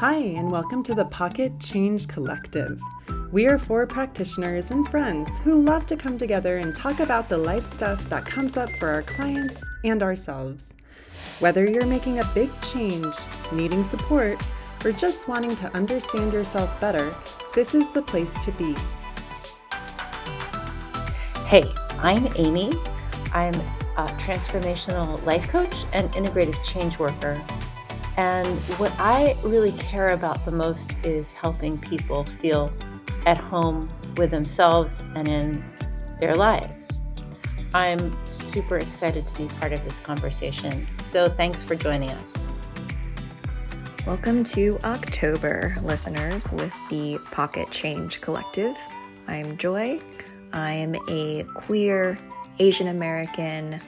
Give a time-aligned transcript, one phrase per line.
[0.00, 2.80] Hi, and welcome to the Pocket Change Collective.
[3.32, 7.36] We are four practitioners and friends who love to come together and talk about the
[7.36, 10.72] life stuff that comes up for our clients and ourselves.
[11.40, 13.14] Whether you're making a big change,
[13.52, 14.40] needing support,
[14.86, 17.14] or just wanting to understand yourself better,
[17.54, 18.74] this is the place to be.
[21.44, 22.72] Hey, I'm Amy.
[23.34, 23.54] I'm
[23.98, 27.38] a transformational life coach and integrative change worker
[28.20, 32.70] and what I really care about the most is helping people feel
[33.24, 33.88] at home
[34.18, 35.64] with themselves and in
[36.20, 37.00] their lives.
[37.72, 40.86] I'm super excited to be part of this conversation.
[40.98, 42.52] So thanks for joining us.
[44.06, 48.76] Welcome to October, listeners, with the Pocket Change Collective.
[49.28, 49.98] I'm Joy.
[50.52, 52.18] I'm a queer
[52.58, 53.80] Asian American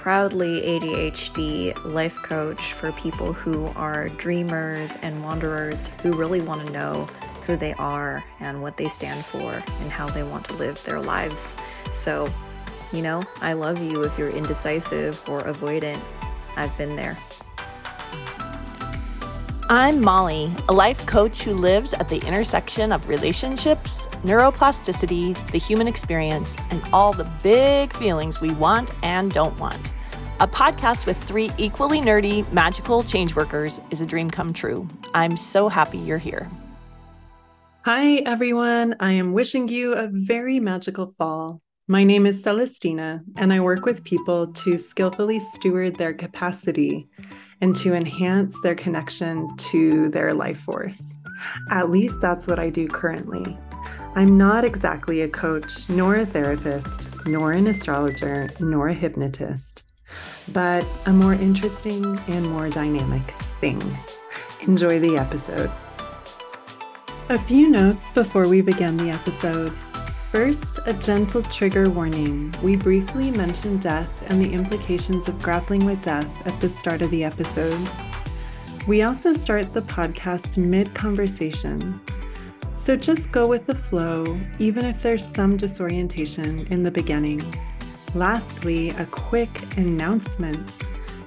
[0.00, 6.72] proudly ADHD life coach for people who are dreamers and wanderers who really want to
[6.72, 7.04] know
[7.44, 11.00] who they are and what they stand for and how they want to live their
[11.00, 11.58] lives.
[11.92, 12.32] So,
[12.94, 16.00] you know, I love you if you're indecisive or avoidant.
[16.56, 17.18] I've been there.
[19.72, 25.86] I'm Molly, a life coach who lives at the intersection of relationships, neuroplasticity, the human
[25.86, 29.92] experience, and all the big feelings we want and don't want.
[30.40, 34.88] A podcast with three equally nerdy, magical change workers is a dream come true.
[35.14, 36.48] I'm so happy you're here.
[37.84, 38.96] Hi, everyone.
[38.98, 41.62] I am wishing you a very magical fall.
[41.90, 47.08] My name is Celestyna, and I work with people to skillfully steward their capacity
[47.60, 51.02] and to enhance their connection to their life force.
[51.68, 53.58] At least that's what I do currently.
[54.14, 59.82] I'm not exactly a coach, nor a therapist, nor an astrologer, nor a hypnotist,
[60.52, 63.82] but a more interesting and more dynamic thing.
[64.62, 65.72] Enjoy the episode.
[67.30, 69.72] A few notes before we begin the episode.
[70.30, 72.54] First, a gentle trigger warning.
[72.62, 77.10] We briefly mentioned death and the implications of grappling with death at the start of
[77.10, 77.76] the episode.
[78.86, 82.00] We also start the podcast mid conversation.
[82.74, 87.42] So just go with the flow, even if there's some disorientation in the beginning.
[88.14, 90.78] Lastly, a quick announcement.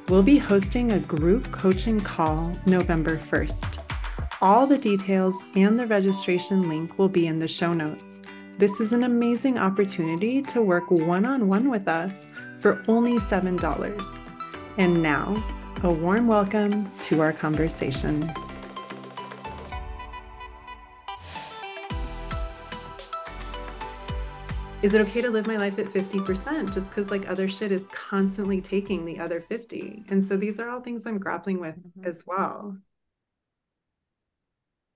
[0.08, 3.80] We'll be hosting a group coaching call November 1st.
[4.42, 8.22] All the details and the registration link will be in the show notes.
[8.60, 12.28] This is an amazing opportunity to work one on one with us
[12.58, 14.20] for only $7.
[14.78, 15.44] And now,
[15.82, 18.32] a warm welcome to our conversation.
[24.84, 27.88] Is it okay to live my life at 50% just because like other shit is
[27.88, 30.04] constantly taking the other 50?
[30.10, 32.08] And so these are all things I'm grappling with mm-hmm.
[32.08, 32.78] as well.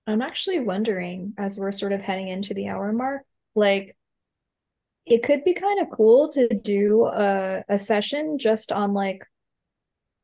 [0.05, 3.23] I'm actually wondering as we're sort of heading into the hour mark,
[3.57, 3.97] like
[5.05, 9.23] it could be kind of cool to do a, a session just on like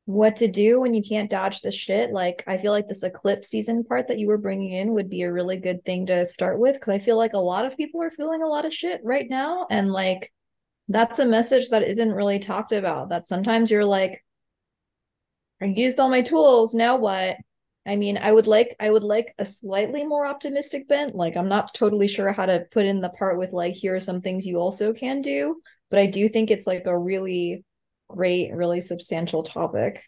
[0.05, 2.11] what to do when you can't dodge the shit.
[2.11, 5.21] Like, I feel like this eclipse season part that you were bringing in would be
[5.21, 8.01] a really good thing to start with because I feel like a lot of people
[8.01, 9.65] are feeling a lot of shit right now.
[9.69, 10.33] And like,
[10.89, 13.09] that's a message that isn't really talked about.
[13.09, 14.23] That sometimes you're like,
[15.61, 16.73] I used all my tools.
[16.73, 17.38] Now what?
[17.85, 21.16] I mean, I would like I would like a slightly more optimistic bent.
[21.16, 23.99] Like I'm not totally sure how to put in the part with like here are
[23.99, 27.66] some things you also can do, but I do think it's like a really
[28.07, 30.03] great, really substantial topic.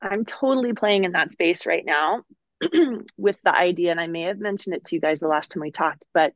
[0.00, 2.22] I'm totally playing in that space right now
[3.16, 5.60] with the idea and I may have mentioned it to you guys the last time
[5.60, 6.32] we talked, but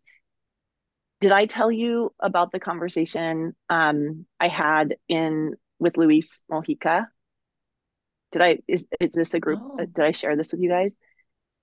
[1.21, 7.07] did I tell you about the conversation um, I had in with Luis Mojica
[8.33, 9.61] did I is is this a group?
[9.61, 9.87] Uh, oh.
[9.87, 10.97] Did I share this with you guys?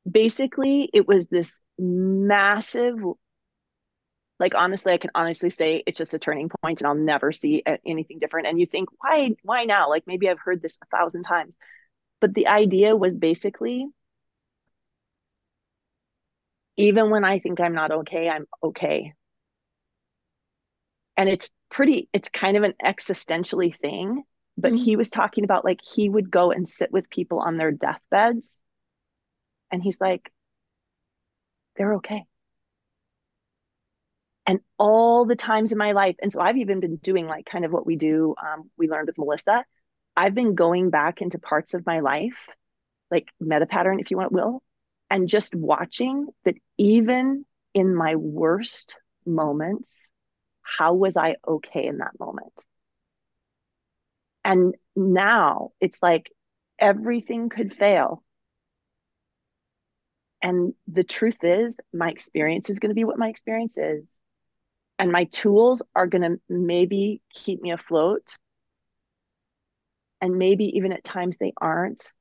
[0.09, 2.97] Basically, it was this massive
[4.39, 7.63] like honestly i can honestly say it's just a turning point and i'll never see
[7.85, 11.23] anything different and you think why why now like maybe i've heard this a thousand
[11.23, 11.57] times
[12.19, 13.87] but the idea was basically
[16.77, 19.13] even when i think i'm not okay i'm okay
[21.15, 24.23] and it's pretty it's kind of an existentially thing
[24.63, 24.83] but mm-hmm.
[24.83, 28.57] he was talking about like he would go and sit with people on their deathbeds
[29.71, 30.31] and he's like
[31.75, 32.23] they're okay.
[34.45, 37.65] And all the times in my life and so i've even been doing like kind
[37.65, 39.63] of what we do um, we learned with melissa.
[40.15, 42.37] I've been going back into parts of my life
[43.09, 44.61] like meta pattern if you want will
[45.09, 48.95] and just watching that even in my worst
[49.25, 50.07] moments
[50.61, 52.53] how was i okay in that moment
[54.45, 56.31] and now it's like
[56.79, 58.23] everything could fail
[60.43, 64.19] And the truth is, my experience is going to be what my experience is.
[64.99, 68.35] And my tools are going to maybe keep me afloat.
[70.21, 72.11] And maybe even at times they aren't.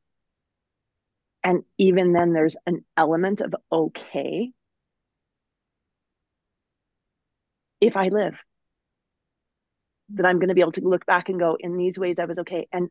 [1.44, 4.52] And even then, there's an element of okay
[7.80, 8.42] if I live.
[10.14, 12.24] That I'm going to be able to look back and go, in these ways, I
[12.26, 12.68] was okay.
[12.72, 12.90] And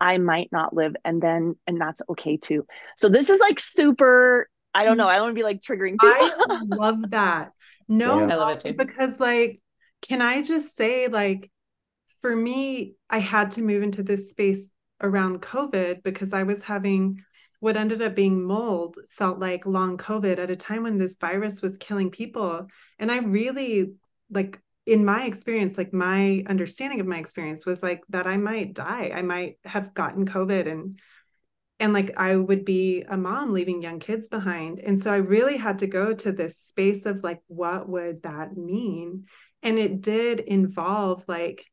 [0.00, 0.94] I might not live.
[1.04, 2.66] And then, and that's okay too.
[2.96, 5.08] So this is like super, I don't know.
[5.08, 6.30] I don't want to be like triggering people.
[6.48, 7.52] I love that.
[7.88, 8.34] No, Yeah.
[8.34, 8.74] I love it too.
[8.74, 9.60] because like,
[10.02, 11.50] can I just say, like,
[12.20, 14.70] for me, I had to move into this space
[15.02, 17.22] around COVID because I was having
[17.60, 21.62] what ended up being mold felt like long COVID at a time when this virus
[21.62, 22.66] was killing people.
[22.98, 23.94] And I really
[24.30, 28.74] like in my experience, like my understanding of my experience was like that I might
[28.74, 29.12] die.
[29.14, 30.98] I might have gotten COVID and
[31.80, 34.78] and like I would be a mom leaving young kids behind.
[34.78, 38.56] And so I really had to go to this space of like, what would that
[38.56, 39.24] mean?
[39.62, 41.66] And it did involve like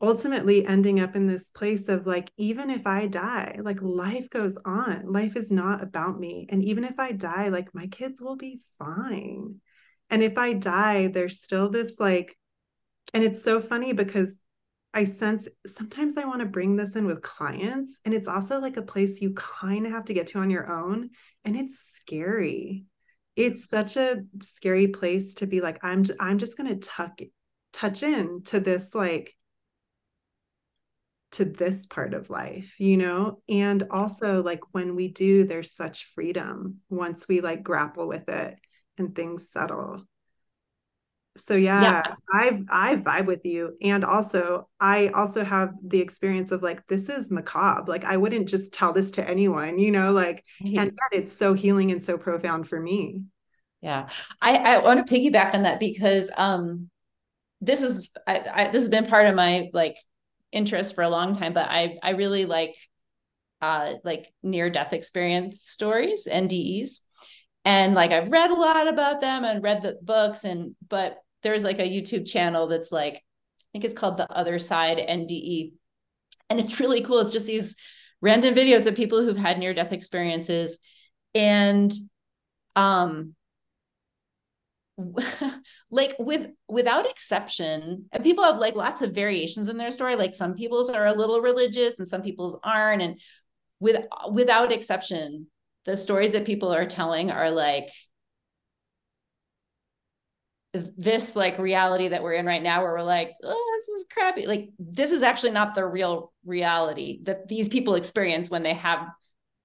[0.00, 4.58] ultimately ending up in this place of like, even if I die, like life goes
[4.64, 5.12] on.
[5.12, 6.46] Life is not about me.
[6.50, 9.60] And even if I die, like my kids will be fine.
[10.10, 12.36] And if I die, there's still this like,
[13.14, 14.40] and it's so funny because
[14.94, 18.76] I sense sometimes I want to bring this in with clients, and it's also like
[18.76, 21.10] a place you kind of have to get to on your own,
[21.44, 22.86] and it's scary.
[23.36, 27.18] It's such a scary place to be like, I'm j- I'm just gonna tuck
[27.72, 29.36] touch in to this like
[31.32, 33.42] to this part of life, you know?
[33.48, 38.58] And also like when we do, there's such freedom once we like grapple with it
[38.98, 40.06] and things settle
[41.36, 42.02] so yeah, Yeah.
[42.32, 47.10] i i vibe with you and also i also have the experience of like this
[47.10, 50.42] is macabre like i wouldn't just tell this to anyone you know like
[50.74, 53.20] and yet it's so healing and so profound for me
[53.82, 54.08] Yeah.
[54.40, 56.90] I, I want to piggyback on that because um
[57.60, 59.96] this is I, I this has been part of my like
[60.52, 62.74] interest for a long time, but I I really like
[63.62, 67.02] uh like near death experience stories, NDEs.
[67.66, 71.64] And like I've read a lot about them and read the books and but there's
[71.64, 75.72] like a YouTube channel that's like I think it's called The Other Side NDE.
[76.48, 77.18] And it's really cool.
[77.18, 77.74] It's just these
[78.22, 80.78] random videos of people who've had near death experiences
[81.34, 81.92] and
[82.76, 83.34] um
[85.90, 90.32] like with without exception and people have like lots of variations in their story like
[90.32, 93.20] some people's are a little religious and some people's aren't and
[93.78, 95.46] with without exception
[95.86, 97.90] the stories that people are telling are like
[100.96, 104.46] this like reality that we're in right now where we're like oh this is crappy.
[104.46, 109.08] Like this is actually not the real reality that these people experience when they have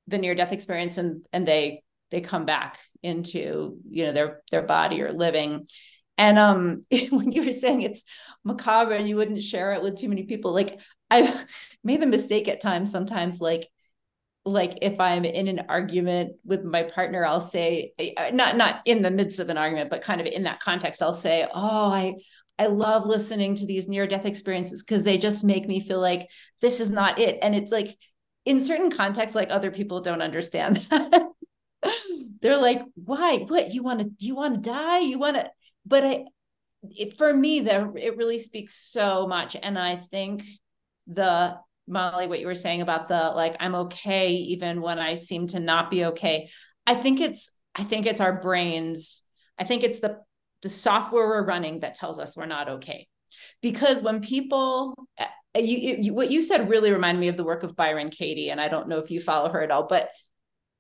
[0.08, 4.64] the near death experience and and they they come back into you know their their
[4.64, 5.68] body or living.
[6.18, 8.04] And um when you were saying it's
[8.44, 10.80] macabre and you wouldn't share it with too many people like
[11.12, 11.46] i've
[11.84, 13.68] made the mistake at times sometimes like
[14.44, 19.02] like if i'm in an argument with my partner i'll say uh, not not in
[19.02, 22.16] the midst of an argument but kind of in that context i'll say oh i
[22.58, 26.28] i love listening to these near death experiences because they just make me feel like
[26.62, 27.40] this is not it.
[27.42, 27.98] And it's like
[28.46, 31.28] in certain contexts like other people don't understand that.
[32.42, 33.40] They're like why?
[33.40, 33.74] What?
[33.74, 35.00] You want to you want to die?
[35.00, 35.50] You want to
[35.86, 36.26] but i
[36.84, 40.44] it, for me that it really speaks so much and i think
[41.06, 41.56] the
[41.92, 45.60] molly what you were saying about the like i'm okay even when i seem to
[45.60, 46.50] not be okay
[46.88, 49.24] i think it's i think it's our brains
[49.60, 50.18] i think it's the
[50.62, 53.08] the software we're running that tells us we're not okay
[53.62, 57.64] because when people eh, you, you what you said really reminded me of the work
[57.64, 60.10] of byron katie and i don't know if you follow her at all but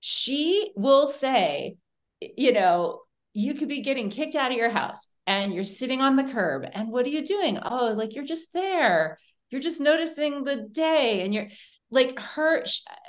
[0.01, 1.77] she will say,
[2.19, 3.01] you know,
[3.33, 6.65] you could be getting kicked out of your house and you're sitting on the curb.
[6.73, 7.57] And what are you doing?
[7.63, 9.17] Oh, like you're just there.
[9.51, 11.21] You're just noticing the day.
[11.23, 11.49] And you're
[11.91, 12.63] like her,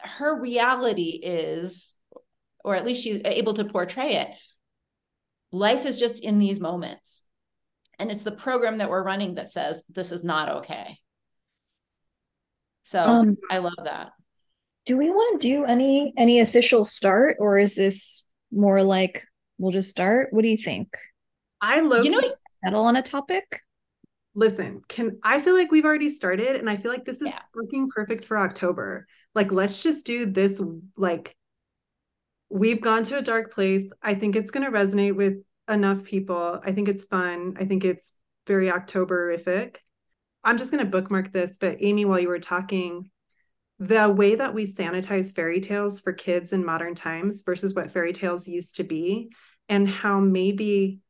[0.05, 1.93] her reality is,
[2.65, 4.29] or at least she's able to portray it.
[5.53, 7.23] Life is just in these moments.
[7.99, 10.99] And it's the program that we're running that says this is not okay.
[12.85, 14.11] So Um, I love that.
[14.87, 19.25] do we want to do any any official start or is this more like
[19.59, 20.33] we'll just start?
[20.33, 20.89] What do you think?
[21.61, 22.21] i love You know,
[22.65, 23.61] Settle on a topic?
[24.35, 27.39] Listen can i feel like we've already started and i feel like this is Yeah.
[27.55, 29.07] looking perfect for october.
[29.35, 30.61] Like let's just do this
[30.97, 31.35] like
[32.51, 33.91] we've gone to a dark place.
[34.03, 35.39] I think it's going to resonate with
[35.71, 36.61] enough people.
[36.63, 37.57] I think it's fun.
[37.59, 38.13] I think it's
[38.47, 39.77] very octoberific.
[40.45, 43.11] I'm just going to bookmark this but amy while you were talking
[43.79, 48.13] the way that we sanitize fairy tales for kids in modern times versus what fairy
[48.13, 49.31] tales used to be,
[49.69, 51.01] and how maybe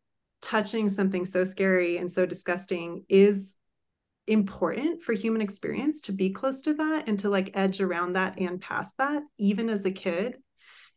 [0.42, 3.56] touching something so scary and so disgusting is
[4.26, 8.38] important for human experience to be close to that and to like edge around that
[8.38, 10.37] and past that, even as a kid.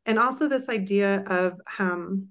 [0.06, 2.28] And also, this idea of um,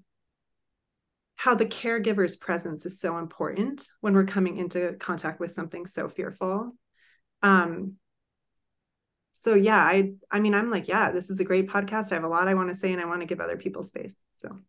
[1.35, 6.07] how the caregiver's presence is so important when we're coming into contact with something so
[6.07, 6.75] fearful.
[7.41, 7.95] Um,
[9.33, 12.11] so yeah, I I mean I'm like, yeah, this is a great podcast.
[12.11, 13.83] I have a lot I want to say and I want to give other people
[13.83, 14.15] space.
[14.37, 14.59] So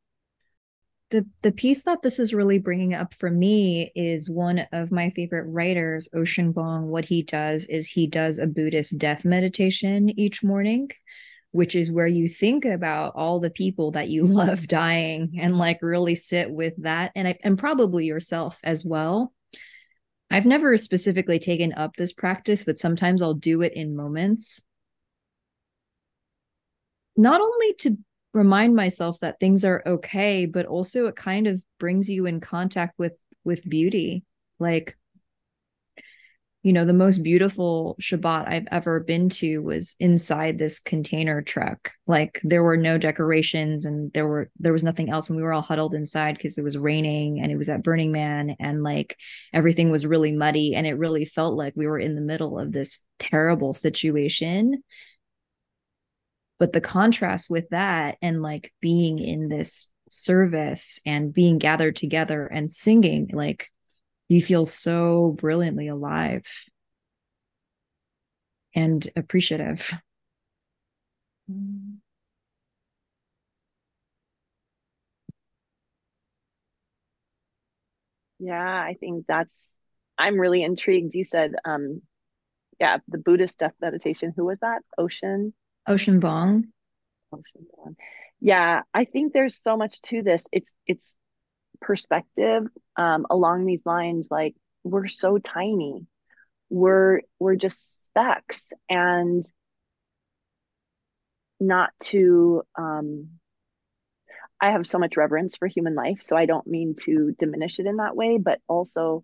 [1.10, 5.10] the the piece that this is really bringing up for me is one of my
[5.10, 10.42] favorite writers, Ocean Vuong What he does is he does a Buddhist death meditation each
[10.42, 10.90] morning,
[11.52, 15.78] which is where you think about all the people that you love dying and like
[15.80, 19.32] really sit with that, and I, and probably yourself as well.
[20.28, 24.60] I've never specifically taken up this practice, but sometimes I'll do it in moments.
[27.16, 27.96] Not only to
[28.36, 32.98] remind myself that things are okay, but also it kind of brings you in contact
[32.98, 33.14] with
[33.44, 34.24] with beauty.
[34.58, 34.96] Like
[36.66, 41.92] you know, the most beautiful Shabbat I've ever been to was inside this container truck.
[42.08, 45.52] Like there were no decorations and there were there was nothing else and we were
[45.52, 49.16] all huddled inside because it was raining and it was at Burning Man and like
[49.52, 52.72] everything was really muddy and it really felt like we were in the middle of
[52.72, 54.82] this terrible situation.
[56.58, 62.46] But the contrast with that and like being in this service and being gathered together
[62.46, 63.68] and singing like
[64.28, 66.44] you feel so brilliantly alive
[68.74, 69.92] and appreciative.
[78.38, 79.76] Yeah, I think that's
[80.18, 81.14] I'm really intrigued.
[81.14, 82.02] You said um
[82.80, 84.32] yeah, the Buddhist death meditation.
[84.36, 84.82] Who was that?
[84.98, 85.54] Ocean
[85.86, 86.64] Ocean Vuong.
[87.32, 87.96] Ocean Vuong.
[88.40, 90.46] Yeah, I think there's so much to this.
[90.52, 91.16] It's it's
[91.80, 92.64] perspective
[92.96, 96.06] um, along these lines like we're so tiny
[96.68, 99.48] we're we're just specks and
[101.60, 103.28] not to um,
[104.60, 107.86] i have so much reverence for human life so i don't mean to diminish it
[107.86, 109.22] in that way but also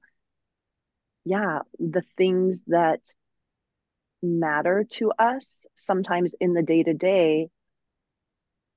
[1.24, 3.00] yeah the things that
[4.22, 7.48] matter to us sometimes in the day to day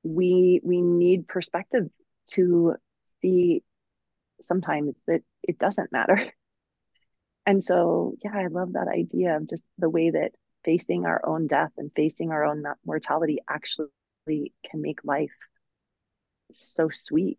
[0.04, 1.90] we we need perspective
[2.28, 2.76] to
[3.22, 3.64] see
[4.42, 6.32] sometimes that it doesn't matter.
[7.48, 10.32] And so, yeah, I love that idea of just the way that
[10.64, 13.90] facing our own death and facing our own mortality actually
[14.28, 15.30] can make life
[16.58, 17.38] so sweet.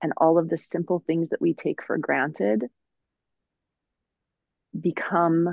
[0.00, 2.62] And all of the simple things that we take for granted
[4.78, 5.48] become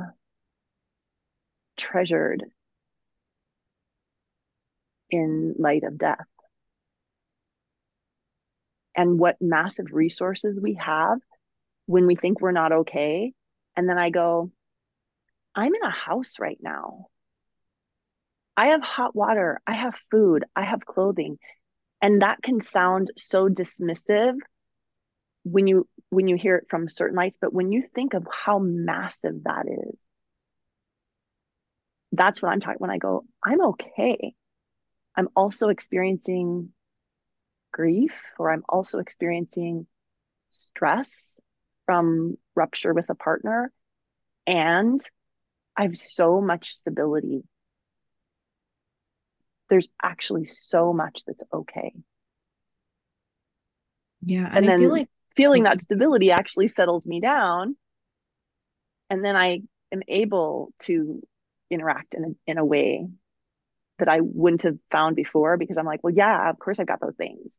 [1.81, 2.43] treasured
[5.09, 6.27] in light of death
[8.95, 11.19] and what massive resources we have
[11.85, 13.33] when we think we're not okay.
[13.75, 14.51] And then I go,
[15.55, 17.07] I'm in a house right now.
[18.55, 21.37] I have hot water, I have food, I have clothing.
[22.01, 24.35] And that can sound so dismissive
[25.43, 28.59] when you when you hear it from certain lights, but when you think of how
[28.59, 29.97] massive that is,
[32.11, 34.33] that's what I'm talking when I go, I'm okay.
[35.15, 36.69] I'm also experiencing
[37.71, 39.87] grief or I'm also experiencing
[40.49, 41.39] stress
[41.85, 43.71] from rupture with a partner.
[44.45, 45.01] And
[45.77, 47.43] I have so much stability.
[49.69, 51.93] There's actually so much that's okay.
[54.23, 54.45] Yeah.
[54.45, 57.77] And, and then like feeling that stability actually settles me down.
[59.09, 61.21] And then I am able to
[61.71, 63.07] interact in a, in a way
[63.99, 67.01] that I wouldn't have found before because I'm like, well, yeah, of course I've got
[67.01, 67.55] those things.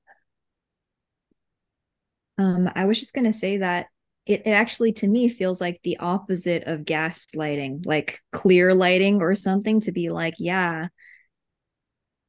[2.38, 3.86] Um, I was just gonna say that
[4.26, 9.34] it, it actually to me feels like the opposite of gaslighting, like clear lighting or
[9.34, 10.88] something to be like, yeah,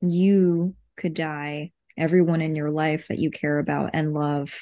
[0.01, 1.71] you could die.
[1.97, 4.55] Everyone in your life that you care about and love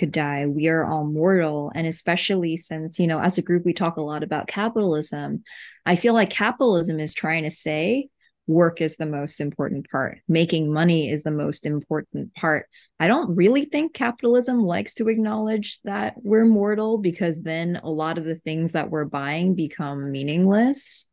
[0.00, 0.46] could die.
[0.46, 1.70] We are all mortal.
[1.74, 5.44] And especially since, you know, as a group, we talk a lot about capitalism.
[5.84, 8.08] I feel like capitalism is trying to say
[8.46, 10.18] work is the most important part.
[10.26, 12.66] Making money is the most important part.
[12.98, 18.16] I don't really think capitalism likes to acknowledge that we're mortal because then a lot
[18.16, 21.04] of the things that we're buying become meaningless.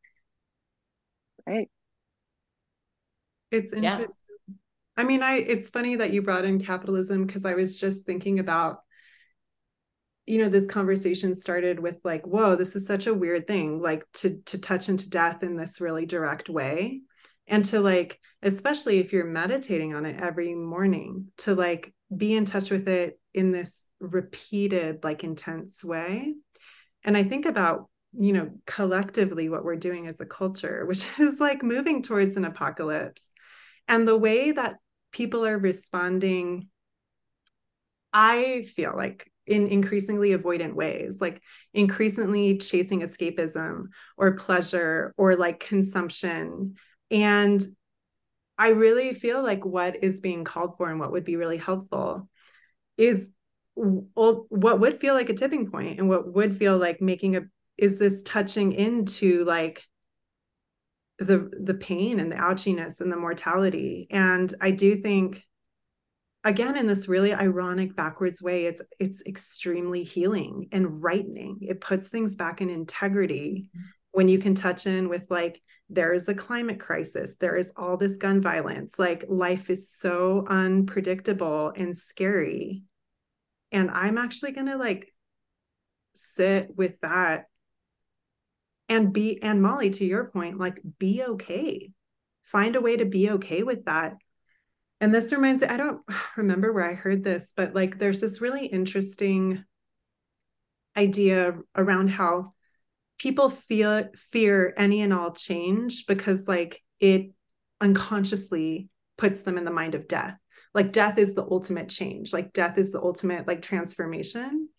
[1.46, 1.70] Right.
[3.51, 4.08] It's interesting.
[4.97, 8.39] I mean, I it's funny that you brought in capitalism because I was just thinking
[8.39, 8.79] about
[10.25, 14.03] you know this conversation started with like whoa this is such a weird thing like
[14.11, 17.01] to to touch into death in this really direct way.
[17.49, 22.45] And to like especially if you're meditating on it every morning to like be in
[22.45, 26.33] touch with it in this repeated like intense way.
[27.03, 31.39] And i think about you know collectively what we're doing as a culture which is
[31.39, 33.31] like moving towards an apocalypse.
[33.87, 34.77] And the way that
[35.11, 36.67] people are responding
[38.13, 41.41] i feel like in increasingly avoidant ways, like
[41.73, 43.85] increasingly chasing escapism
[44.17, 46.75] or pleasure or like consumption.
[47.09, 47.65] And
[48.57, 52.29] I really feel like what is being called for and what would be really helpful
[52.97, 53.31] is
[53.75, 57.43] what would feel like a tipping point and what would feel like making a
[57.77, 59.85] is this touching into like
[61.19, 64.07] the the pain and the ouchiness and the mortality.
[64.12, 65.43] And i do think
[66.43, 72.09] again in this really ironic backwards way it's it's extremely healing and rightening it puts
[72.09, 73.67] things back in integrity
[74.12, 77.97] when you can touch in with like there is a climate crisis there is all
[77.97, 82.83] this gun violence like life is so unpredictable and scary.
[83.71, 85.12] And i'm actually going to like
[86.15, 87.45] sit with that
[88.89, 91.91] and be and molly to your point like be okay
[92.44, 94.13] find a way to be okay with that
[95.00, 96.01] and this reminds me, I don't
[96.38, 99.63] remember where I heard this, but like there's this really interesting
[100.96, 102.53] idea around how
[103.20, 107.32] people feel fear any and all change because like it
[107.82, 110.36] unconsciously puts them in the mind of death.
[110.74, 114.70] Like death is the ultimate change, like death is the ultimate like transformation.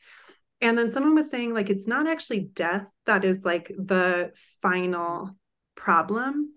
[0.61, 5.37] And then someone was saying like it's not actually death that is like the final
[5.77, 6.55] problem.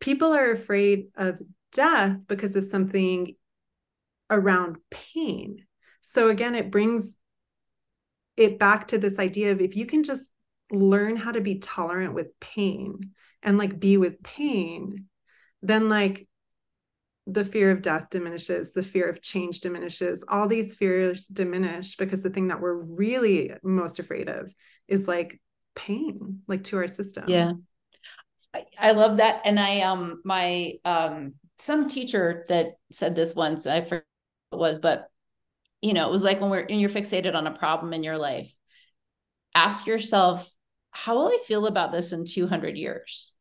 [0.00, 1.38] People are afraid of
[1.72, 3.34] death because of something
[4.30, 5.66] around pain.
[6.00, 7.16] So again, it brings
[8.36, 10.30] it back to this idea of if you can just
[10.70, 15.06] learn how to be tolerant with pain and like be with pain,
[15.62, 16.28] then like
[17.26, 22.22] the fear of death diminishes, the fear of change diminishes, all these fears diminish because
[22.22, 24.52] the thing that we're really most afraid of
[24.86, 25.40] is like
[25.74, 27.24] pain, like to our system.
[27.26, 27.52] Yeah.
[28.54, 29.42] I, I love that.
[29.44, 34.04] And I um my um some teacher that said this once, I forget
[34.50, 35.10] what it was, but
[35.82, 38.54] you know, it was like when we're you're fixated on a problem in your life,
[39.54, 40.48] ask yourself,
[40.92, 43.32] how will I feel about this in 200 years?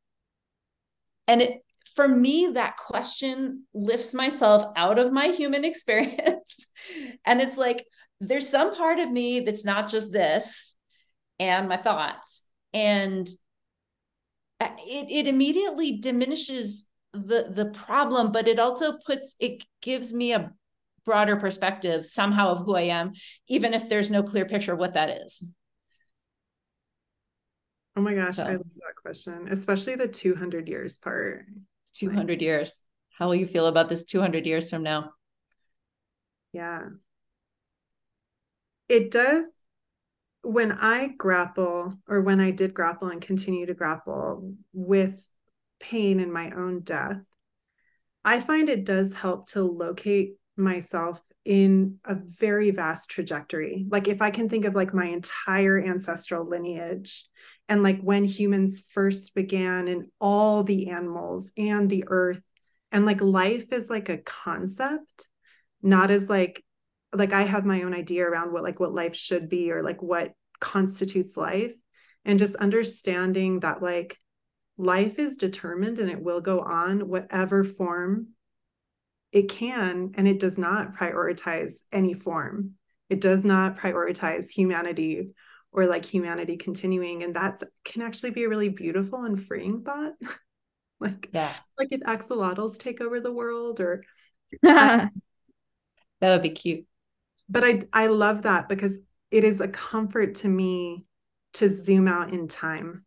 [1.28, 1.64] And it
[1.95, 6.67] for me, that question lifts myself out of my human experience.
[7.25, 7.86] and it's like,
[8.19, 10.75] there's some part of me that's not just this
[11.39, 12.43] and my thoughts.
[12.73, 13.27] And
[14.60, 20.51] it, it immediately diminishes the the problem but it also puts it gives me a
[21.05, 23.13] broader perspective somehow of who i am
[23.47, 25.43] even if there's no clear picture of what that is
[27.95, 31.45] oh my gosh so, i love that question especially the 200 years part
[31.95, 32.73] 200 like, years.
[33.17, 35.12] How will you feel about this 200 years from now?
[36.53, 36.89] Yeah.
[38.88, 39.45] It does
[40.43, 45.27] when i grapple or when i did grapple and continue to grapple with
[45.79, 47.23] pain in my own death,
[48.23, 53.86] I find it does help to locate myself in a very vast trajectory.
[53.89, 57.25] Like if I can think of like my entire ancestral lineage
[57.69, 62.41] and like when humans first began and all the animals and the earth
[62.91, 65.29] and like life is like a concept,
[65.81, 66.63] not as like
[67.13, 70.01] like I have my own idea around what like what life should be or like
[70.01, 71.73] what constitutes life
[72.25, 74.17] and just understanding that like
[74.77, 78.29] life is determined and it will go on whatever form
[79.36, 82.71] it can and it does not prioritize any form.
[83.10, 85.32] It does not prioritize humanity
[85.74, 90.13] or like humanity continuing and that can actually be a really beautiful and freeing thought.
[90.98, 91.52] Like yeah.
[91.78, 94.02] like if axolotls take over the world or
[94.63, 95.12] that
[96.21, 96.86] would be cute.
[97.50, 101.04] But i i love that because it is a comfort to me
[101.56, 103.04] to zoom out in time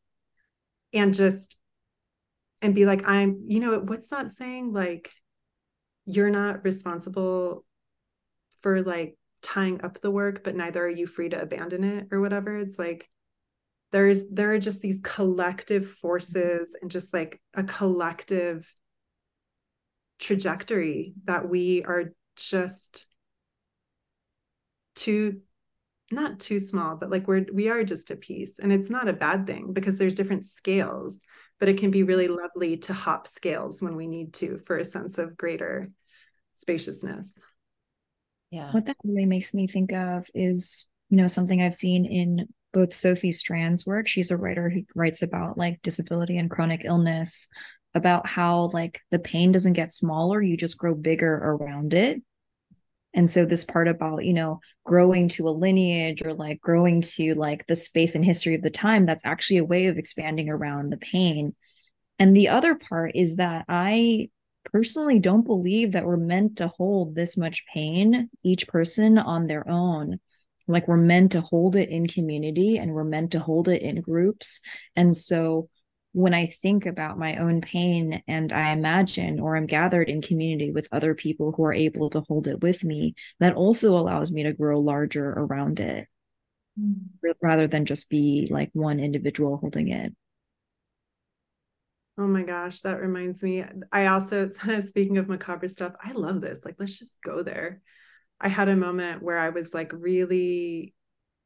[0.93, 1.59] and just
[2.61, 4.75] and be like i'm you know what's that saying?
[4.75, 5.11] Like
[6.09, 7.66] you're not responsible
[8.62, 12.21] for like tying up the work but neither are you free to abandon it or
[12.21, 12.57] whatever.
[12.57, 13.09] It's like
[13.92, 18.73] there's there are just these collective forces and just like a collective
[20.18, 23.07] trajectory that we are just
[24.94, 25.42] too
[26.11, 28.59] not too small but like we're we are just a piece.
[28.59, 31.21] And it's not a bad thing because there's different scales
[31.61, 34.85] but it can be really lovely to hop scales when we need to for a
[34.85, 35.88] sense of greater
[36.59, 37.38] spaciousness
[38.51, 42.49] yeah what that really makes me think of is you know, something I've seen in
[42.73, 44.07] both Sophie Strand's work.
[44.07, 47.49] She's a writer who writes about like disability and chronic illness,
[47.94, 52.23] about how like the pain doesn't get smaller, you just grow bigger around it.
[53.14, 57.35] And so this part about, you know, growing to a lineage or like growing to
[57.35, 60.90] like the space and history of the time, that's actually a way of expanding around
[60.90, 61.55] the pain.
[62.18, 64.29] And the other part is that I
[64.72, 69.68] personally don't believe that we're meant to hold this much pain, each person on their
[69.68, 70.18] own.
[70.66, 74.00] Like we're meant to hold it in community and we're meant to hold it in
[74.00, 74.61] groups.
[74.96, 75.68] And so
[76.12, 80.70] when I think about my own pain and I imagine or I'm gathered in community
[80.70, 84.42] with other people who are able to hold it with me, that also allows me
[84.44, 86.07] to grow larger around it
[86.78, 86.94] mm.
[87.40, 90.14] rather than just be like one individual holding it.
[92.18, 93.64] Oh my gosh, that reminds me.
[93.92, 94.50] I also,
[94.85, 96.64] speaking of macabre stuff, I love this.
[96.64, 97.81] Like, let's just go there.
[98.40, 100.94] I had a moment where I was like really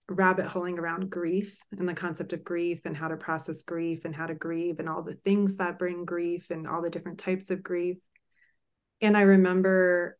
[0.08, 4.14] rabbit holing around grief and the concept of grief and how to process grief and
[4.14, 7.50] how to grieve and all the things that bring grief and all the different types
[7.50, 7.98] of grief.
[9.02, 10.16] And I remember,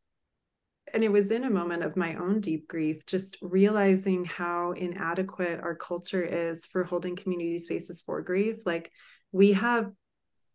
[0.92, 5.60] and it was in a moment of my own deep grief, just realizing how inadequate
[5.60, 8.56] our culture is for holding community spaces for grief.
[8.66, 8.90] Like,
[9.30, 9.90] we have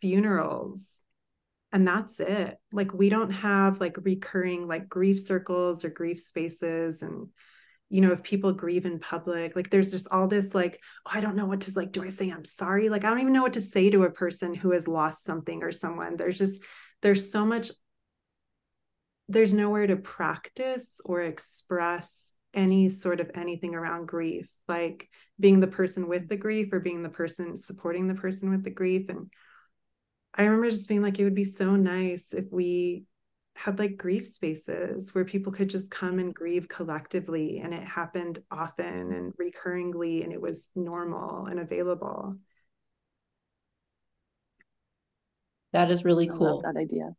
[0.02, 1.02] funerals
[1.72, 2.58] and that's it.
[2.72, 7.28] Like we don't have like recurring like grief circles or grief spaces and
[7.90, 11.22] you know if people grieve in public like there's just all this like oh, i
[11.22, 12.30] don't know what to like do i say?
[12.30, 12.90] I'm sorry.
[12.90, 15.64] Like i don't even know what to say to a person who has lost something
[15.64, 16.18] or someone.
[16.18, 16.62] There's just
[17.02, 17.72] there's so much
[19.30, 25.68] there's nowhere to practice or express any sort of anything around grief like being the
[25.68, 29.30] person with the grief or being the person supporting the person with the grief and
[30.38, 33.04] I remember just being like, it would be so nice if we
[33.56, 38.38] had like grief spaces where people could just come and grieve collectively and it happened
[38.52, 42.36] often and recurringly and it was normal and available.
[45.74, 46.62] That is really cool.
[46.62, 47.16] that idea.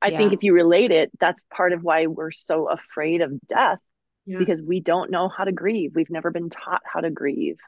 [0.00, 0.18] I yeah.
[0.18, 3.80] think if you relate it, that's part of why we're so afraid of death
[4.26, 4.38] yes.
[4.38, 5.92] because we don't know how to grieve.
[5.96, 7.58] We've never been taught how to grieve.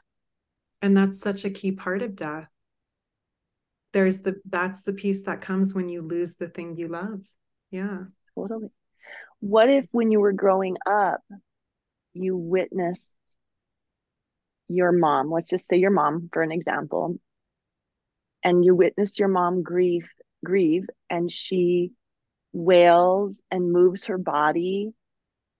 [0.81, 2.47] And that's such a key part of death
[3.93, 7.21] there's the that's the piece that comes when you lose the thing you love.
[7.71, 8.05] Yeah.
[8.35, 8.69] Totally.
[9.39, 11.21] What if when you were growing up
[12.13, 13.15] you witnessed
[14.67, 17.17] your mom let's just say your mom for an example
[18.43, 20.07] and you witnessed your mom grieve
[20.43, 21.91] grieve and she
[22.53, 24.91] wails and moves her body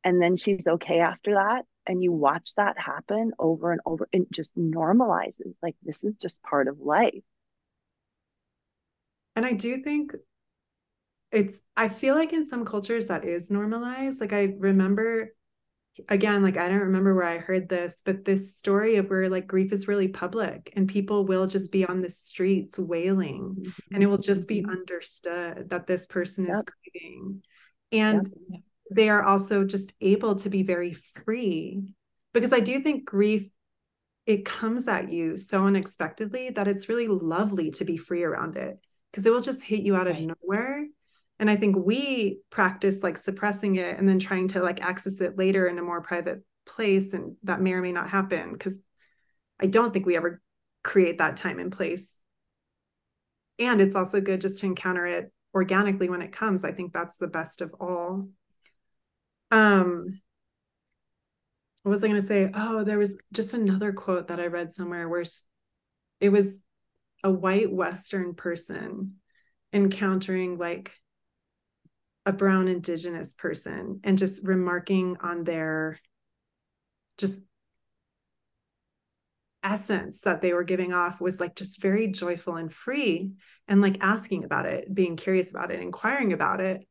[0.03, 4.27] and then she's okay after that and you watch that happen over and over and
[4.31, 7.23] just normalizes like this is just part of life
[9.35, 10.13] and I do think
[11.31, 14.21] it's, I feel like in some cultures that is normalized.
[14.21, 15.33] Like I remember,
[16.07, 19.47] again, like I don't remember where I heard this, but this story of where like
[19.47, 23.93] grief is really public and people will just be on the streets wailing mm-hmm.
[23.93, 24.71] and it will just be mm-hmm.
[24.71, 26.55] understood that this person yep.
[26.55, 27.41] is grieving.
[27.91, 28.61] And yep.
[28.91, 30.93] they are also just able to be very
[31.25, 31.95] free
[32.33, 33.47] because I do think grief
[34.25, 38.79] it comes at you so unexpectedly that it's really lovely to be free around it
[39.13, 40.29] because it will just hit you out right.
[40.29, 40.87] of nowhere.
[41.39, 45.37] And i think we practice like suppressing it and then trying to like access it
[45.37, 48.75] later in a more private place and that may or may not happen because
[49.59, 50.41] i don't think we ever
[50.83, 52.17] create that time and place.
[53.57, 56.65] And it's also good just to encounter it organically when it comes.
[56.65, 58.27] I think that's the best of all.
[59.51, 60.19] Um
[61.83, 62.49] what was i going to say?
[62.53, 65.23] Oh there was just another quote that i read somewhere where
[66.19, 66.61] it was
[67.23, 69.15] a white Western person
[69.71, 70.93] encountering like
[72.25, 75.97] a brown indigenous person and just remarking on their
[77.17, 77.41] just
[79.63, 83.31] essence that they were giving off was like just very joyful and free
[83.67, 86.85] and like asking about it being curious about it inquiring about it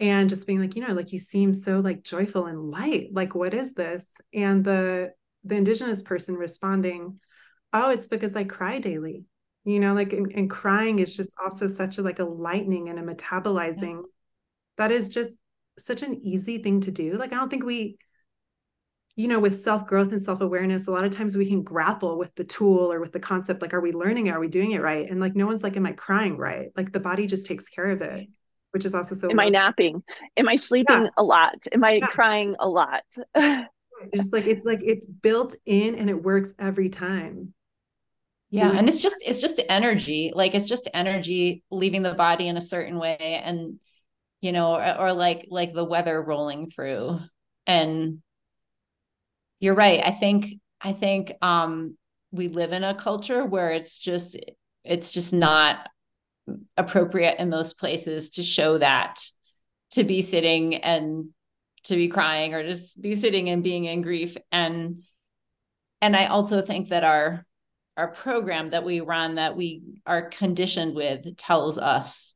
[0.00, 3.08] and just being like you know like you seem so like joyful and light.
[3.12, 4.06] Like what is this?
[4.34, 5.12] And the
[5.44, 7.18] the indigenous person responding
[7.72, 9.24] oh it's because i cry daily
[9.64, 12.98] you know like and, and crying is just also such a like a lightning and
[12.98, 14.08] a metabolizing yeah.
[14.78, 15.38] that is just
[15.78, 17.96] such an easy thing to do like i don't think we
[19.16, 22.18] you know with self growth and self awareness a lot of times we can grapple
[22.18, 24.30] with the tool or with the concept like are we learning it?
[24.30, 26.92] are we doing it right and like no one's like am i crying right like
[26.92, 28.28] the body just takes care of it
[28.72, 30.02] which is also so am i napping
[30.36, 31.10] am i sleeping yeah.
[31.16, 32.06] a lot am i yeah.
[32.06, 33.02] crying a lot
[34.14, 37.52] just like it's like it's built in and it works every time
[38.50, 42.56] yeah and it's just it's just energy like it's just energy leaving the body in
[42.56, 43.78] a certain way and
[44.40, 47.20] you know or, or like like the weather rolling through
[47.66, 48.20] and
[49.60, 50.00] you're right.
[50.04, 51.96] I think I think um
[52.32, 54.36] we live in a culture where it's just
[54.82, 55.88] it's just not
[56.76, 59.20] appropriate in those places to show that
[59.92, 61.28] to be sitting and
[61.84, 65.02] to be crying or just be sitting and being in grief and
[66.00, 67.46] and i also think that our
[67.96, 72.34] our program that we run that we are conditioned with tells us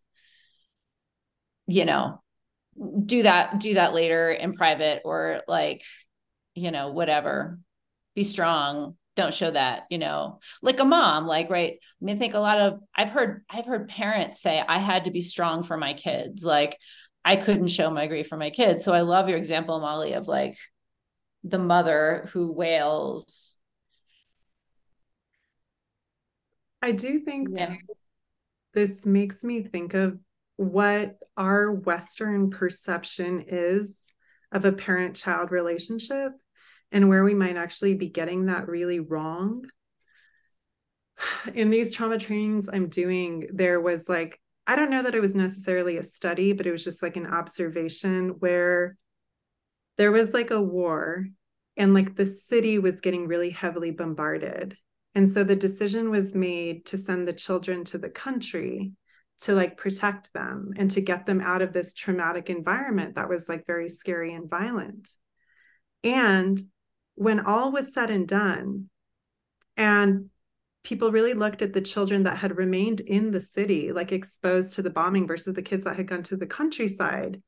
[1.66, 2.20] you know
[3.04, 5.82] do that do that later in private or like
[6.54, 7.58] you know whatever.
[8.14, 8.96] Be strong.
[9.16, 10.40] Don't show that you know.
[10.62, 11.78] Like a mom like right?
[11.80, 15.04] I mean i think a lot of i've heard i've heard parents say i had
[15.04, 16.44] to be strong for my kids.
[16.44, 16.78] Like
[17.24, 18.84] i couldn't show my grief for my kids.
[18.84, 20.56] So i love your example molly of like
[21.44, 23.53] the mother who wails
[26.84, 27.66] i do think yeah.
[27.66, 27.76] too,
[28.74, 30.18] this makes me think of
[30.56, 34.12] what our western perception is
[34.52, 36.32] of a parent child relationship
[36.92, 39.64] and where we might actually be getting that really wrong.
[41.54, 45.34] In these trauma trainings I'm doing, there was like, I don't know that it was
[45.34, 48.96] necessarily a study, but it was just like an observation where
[49.98, 51.26] there was like a war
[51.76, 54.76] and like the city was getting really heavily bombarded.
[55.14, 58.92] And so the decision was made to send the children to the country
[59.40, 63.48] to like protect them and to get them out of this traumatic environment that was
[63.48, 65.10] like very scary and violent.
[66.02, 66.60] And
[67.14, 68.90] when all was said and done,
[69.76, 70.30] and
[70.82, 74.82] people really looked at the children that had remained in the city, like exposed to
[74.82, 77.42] the bombing versus the kids that had gone to the countryside,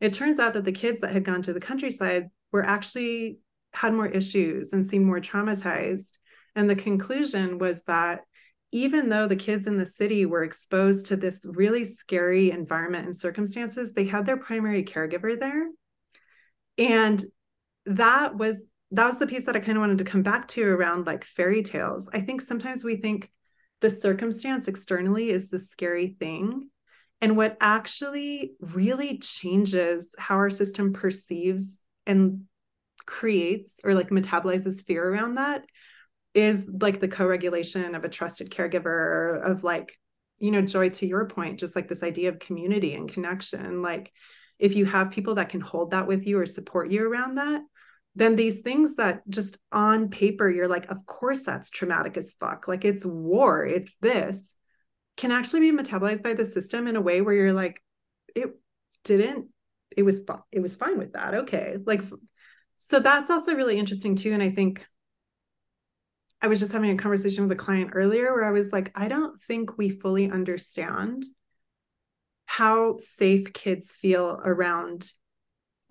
[0.00, 3.38] it turns out that the kids that had gone to the countryside were actually
[3.72, 6.12] had more issues and seemed more traumatized.
[6.54, 8.20] And the conclusion was that
[8.72, 13.16] even though the kids in the city were exposed to this really scary environment and
[13.16, 15.68] circumstances, they had their primary caregiver there.
[16.78, 17.24] And
[17.86, 20.64] that was that was the piece that I kind of wanted to come back to
[20.64, 22.08] around like fairy tales.
[22.12, 23.30] I think sometimes we think
[23.80, 26.70] the circumstance externally is the scary thing.
[27.20, 32.44] And what actually really changes how our system perceives and
[33.06, 35.64] creates or like metabolizes fear around that
[36.34, 39.98] is like the co-regulation of a trusted caregiver of like
[40.38, 44.12] you know joy to your point just like this idea of community and connection like
[44.58, 47.62] if you have people that can hold that with you or support you around that
[48.14, 52.66] then these things that just on paper you're like of course that's traumatic as fuck.
[52.66, 53.64] Like it's war.
[53.64, 54.56] It's this
[55.16, 57.82] can actually be metabolized by the system in a way where you're like
[58.34, 58.50] it
[59.04, 59.48] didn't
[59.96, 61.34] it was it was fine with that.
[61.34, 61.76] Okay.
[61.84, 62.02] Like
[62.78, 64.86] so that's also really interesting too and i think
[66.42, 69.08] I was just having a conversation with a client earlier where I was like, I
[69.08, 71.24] don't think we fully understand
[72.46, 75.10] how safe kids feel around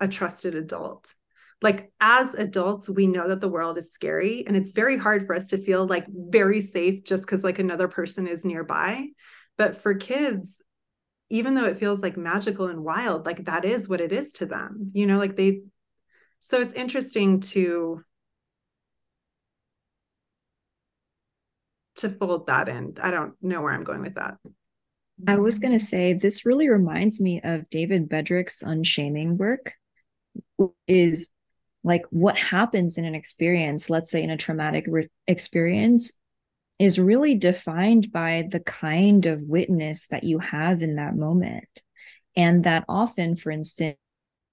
[0.00, 1.14] a trusted adult.
[1.62, 5.34] Like, as adults, we know that the world is scary and it's very hard for
[5.34, 9.08] us to feel like very safe just because like another person is nearby.
[9.56, 10.60] But for kids,
[11.28, 14.46] even though it feels like magical and wild, like that is what it is to
[14.46, 15.60] them, you know, like they,
[16.40, 18.02] so it's interesting to
[22.00, 22.96] to fold that in.
[23.02, 24.36] I don't know where I'm going with that.
[25.26, 29.74] I was going to say this really reminds me of David Bedrick's unshaming work
[30.86, 31.30] is
[31.84, 36.12] like what happens in an experience, let's say in a traumatic re- experience
[36.78, 41.68] is really defined by the kind of witness that you have in that moment.
[42.36, 43.96] And that often, for instance,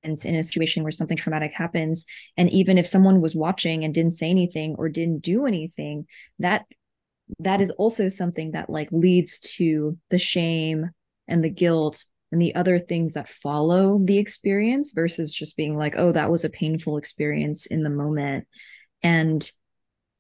[0.04, 2.06] in a situation where something traumatic happens
[2.38, 6.06] and even if someone was watching and didn't say anything or didn't do anything
[6.40, 6.66] that
[7.40, 10.90] that is also something that like leads to the shame
[11.28, 15.96] and the guilt and the other things that follow the experience versus just being like
[15.98, 18.48] oh that was a painful experience in the moment.
[19.04, 19.50] And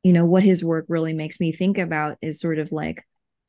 [0.03, 3.03] you know what his work really makes me think about is sort of like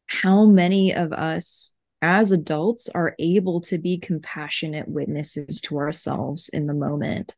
[0.06, 6.66] how many of us as adults are able to be compassionate witnesses to ourselves in
[6.66, 7.34] the moment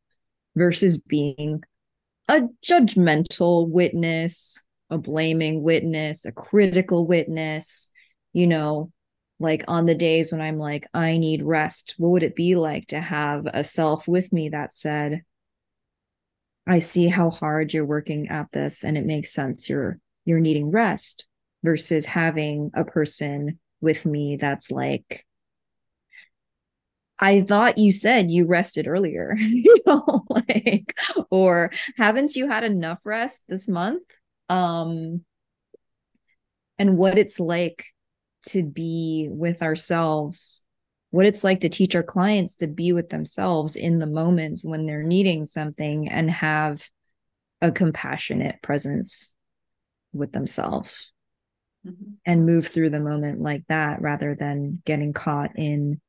[0.54, 1.62] versus being
[2.28, 4.58] a judgmental witness
[4.90, 7.90] a blaming witness, a critical witness,
[8.32, 8.92] you know,
[9.38, 12.88] like on the days when I'm like, I need rest, what would it be like
[12.88, 15.22] to have a self with me that said,
[16.66, 20.70] I see how hard you're working at this and it makes sense you're you're needing
[20.70, 21.26] rest
[21.64, 25.24] versus having a person with me that's like
[27.18, 30.94] I thought you said you rested earlier, you know, like,
[31.30, 34.02] or haven't you had enough rest this month?
[34.50, 35.24] Um
[36.78, 37.86] and what it's like
[38.46, 40.64] to be with ourselves
[41.10, 44.86] what it's like to teach our clients to be with themselves in the moments when
[44.86, 46.88] they're needing something and have
[47.60, 49.34] a compassionate presence
[50.12, 51.12] with themselves
[51.86, 52.16] Mhm.
[52.26, 56.00] and move through the moment like that rather than getting caught in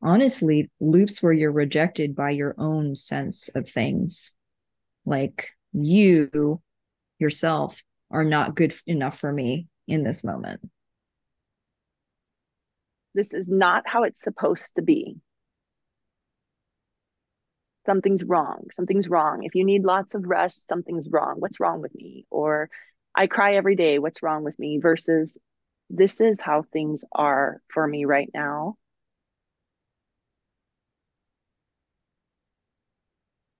[0.00, 4.32] honestly loops where you're rejected by your own sense of things
[5.04, 6.60] like you
[7.18, 10.60] yourself are not good enough for me in this moment
[13.14, 15.16] This is not how it's supposed to be.
[17.86, 18.66] Something's wrong.
[18.72, 19.42] Something's wrong.
[19.44, 21.36] If you need lots of rest, something's wrong.
[21.38, 22.26] What's wrong with me?
[22.30, 22.68] Or
[23.14, 23.98] I cry every day.
[23.98, 24.78] What's wrong with me?
[24.82, 25.38] Versus
[25.88, 28.76] this is how things are for me right now.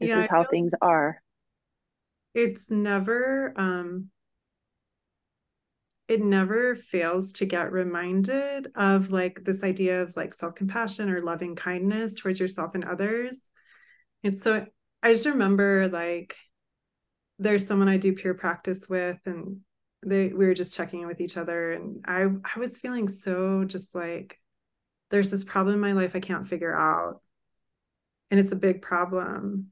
[0.01, 1.23] This Yeah, is how things are.
[2.35, 4.11] it's never um
[6.09, 11.57] it never fails to get reminded of like this idea of like self-compassion or loving
[11.57, 13.37] kindness towards yourself and others.
[14.25, 14.65] And so
[15.03, 16.37] i just remember like
[17.39, 19.59] there's someone i do peer practice with and
[20.05, 23.65] they we were just checking in with each other and i i was feeling so
[23.65, 24.41] just like
[25.11, 27.21] there's this problem in my life i can't figure out
[28.31, 29.69] and it's a big problem.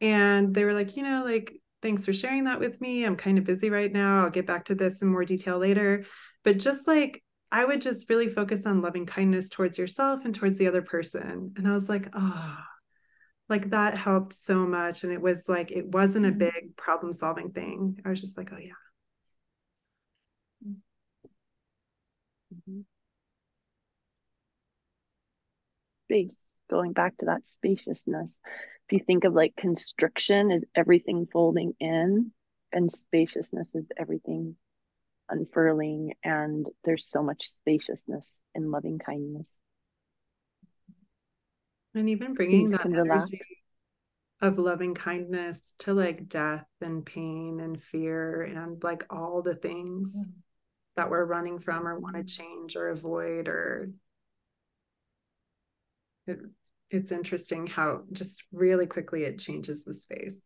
[0.00, 3.04] And they were like you know like thanks for sharing that with me.
[3.04, 4.24] I'm kind of busy right now.
[4.24, 6.04] I'll get back to this in more detail later.
[6.44, 10.58] But just like i would just really focus on loving kindness towards yourself and towards
[10.58, 11.52] the other person.
[11.56, 12.58] And i was like oh
[13.48, 15.04] like that helped so much.
[15.04, 18.00] And it was like it wasn't a big problem solving thing.
[18.04, 18.72] I was just like oh yeah.
[22.50, 22.84] Mhm.
[26.06, 26.36] Space,
[26.70, 28.40] going back to that spaciousness.
[28.88, 32.32] If you think of like constriction is everything folding in,
[32.72, 34.56] and spaciousness is everything
[35.28, 39.58] unfurling, and there's so much spaciousness in loving kindness.
[41.94, 43.28] and even bringing Things that can relax.
[43.28, 43.40] energy
[44.40, 50.16] of loving kindness to like death and pain and fear and like all the things
[50.96, 52.26] that we're running from or want to mm-hmm.
[52.26, 53.90] change or avoid or
[56.26, 56.38] it,
[56.90, 60.42] it's interesting how just really quickly it changes the space.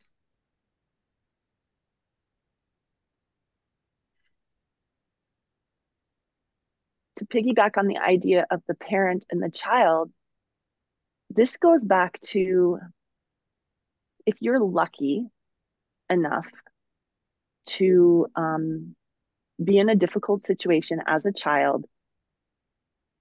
[7.17, 10.11] To piggyback on the idea of the parent and the child,
[11.31, 12.79] this goes back to
[14.27, 15.27] if you're lucky
[16.11, 16.47] enough
[17.65, 18.97] to um,
[19.63, 21.87] be in a difficult situation as a child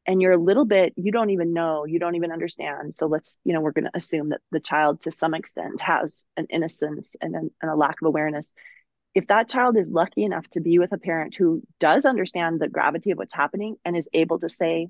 [0.08, 2.96] and you're a little bit you don't even know you don't even understand.
[2.96, 6.26] So let's you know we're going to assume that the child to some extent has
[6.38, 8.50] an innocence and, an, and a lack of awareness.
[9.14, 12.70] If that child is lucky enough to be with a parent who does understand the
[12.70, 14.88] gravity of what's happening and is able to say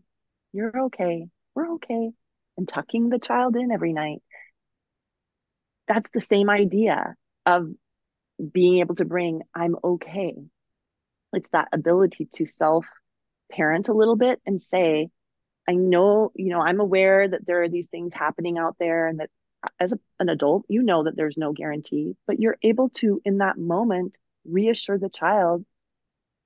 [0.54, 2.12] you're okay we're okay
[2.58, 4.22] and tucking the child in every night
[5.88, 7.72] that's the same idea of
[8.52, 10.36] being able to bring i'm okay.
[11.34, 12.86] It's that ability to self
[13.52, 15.10] parent a little bit and say
[15.68, 19.20] i know you know i'm aware that there are these things happening out there and
[19.20, 19.30] that
[19.64, 23.22] uh, as a, an adult you know that there's no guarantee but you're able to
[23.26, 25.66] in that moment reassure the child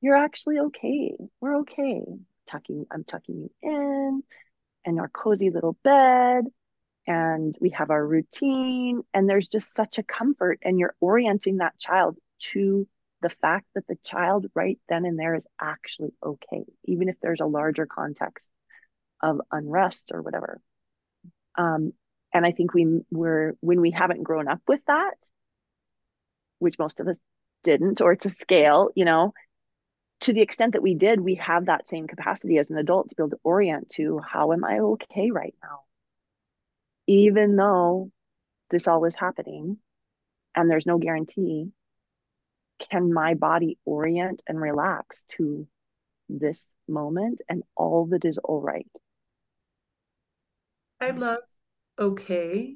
[0.02, 1.16] you're actually okay.
[1.42, 2.04] We're okay.
[2.46, 4.24] Tucking i'm tucking you in
[4.86, 6.44] and our cozy little bed
[7.08, 11.80] and we have our routine and there's just such a comfort and you're orienting that
[11.80, 12.88] child to
[13.26, 17.42] the fact that the child right then and there is actually okay even if there's
[17.42, 18.48] a larger context
[19.20, 20.62] of unrest or whatever.
[21.58, 21.94] Um,
[22.32, 25.16] and i think we were when we haven't grown up with that
[26.60, 27.18] which most of us
[27.64, 29.34] didn't or to scale you know
[30.20, 33.16] to the extent that we did we have that same capacity as an adult to
[33.16, 35.80] be able to orient to how am i okay right now?
[37.08, 38.12] Even though
[38.70, 39.78] this all is happening
[40.56, 41.72] and there's no guarantee
[42.80, 45.68] can my body orient and relax to
[46.30, 48.88] this moment and all that is all right
[51.02, 51.40] i love
[52.00, 52.76] okay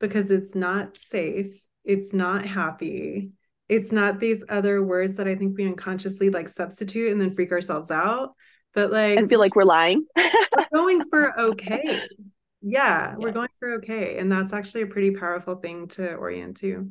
[0.00, 1.52] because it's not safe
[1.84, 3.30] it's not happy
[3.68, 7.52] it's not these other words that i think we unconsciously like substitute and then freak
[7.52, 8.34] ourselves out
[8.74, 12.00] but like and feel like we're lying we're going for okay
[12.66, 14.16] yeah, we're going for okay.
[14.18, 16.90] And that's actually a pretty powerful thing to orient to.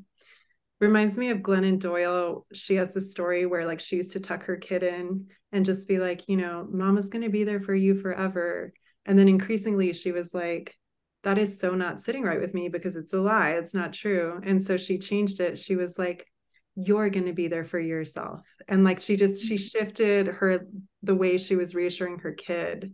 [0.84, 2.46] Reminds me of Glennon Doyle.
[2.54, 5.88] She has this story where like she used to tuck her kid in and just
[5.88, 8.74] be like, you know, mama's going to be there for you forever.
[9.06, 10.76] And then increasingly she was like,
[11.24, 13.52] that is so not sitting right with me because it's a lie.
[13.52, 14.42] It's not true.
[14.44, 15.58] And so she changed it.
[15.58, 16.28] She was like,
[16.76, 18.42] you're going to be there for yourself.
[18.68, 19.80] And like she just, she mm-hmm.
[19.80, 20.66] shifted her,
[21.02, 22.92] the way she was reassuring her kid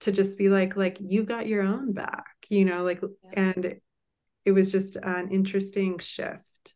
[0.00, 3.30] to just be like like you got your own back you know like yeah.
[3.34, 3.74] and
[4.44, 6.74] it was just an interesting shift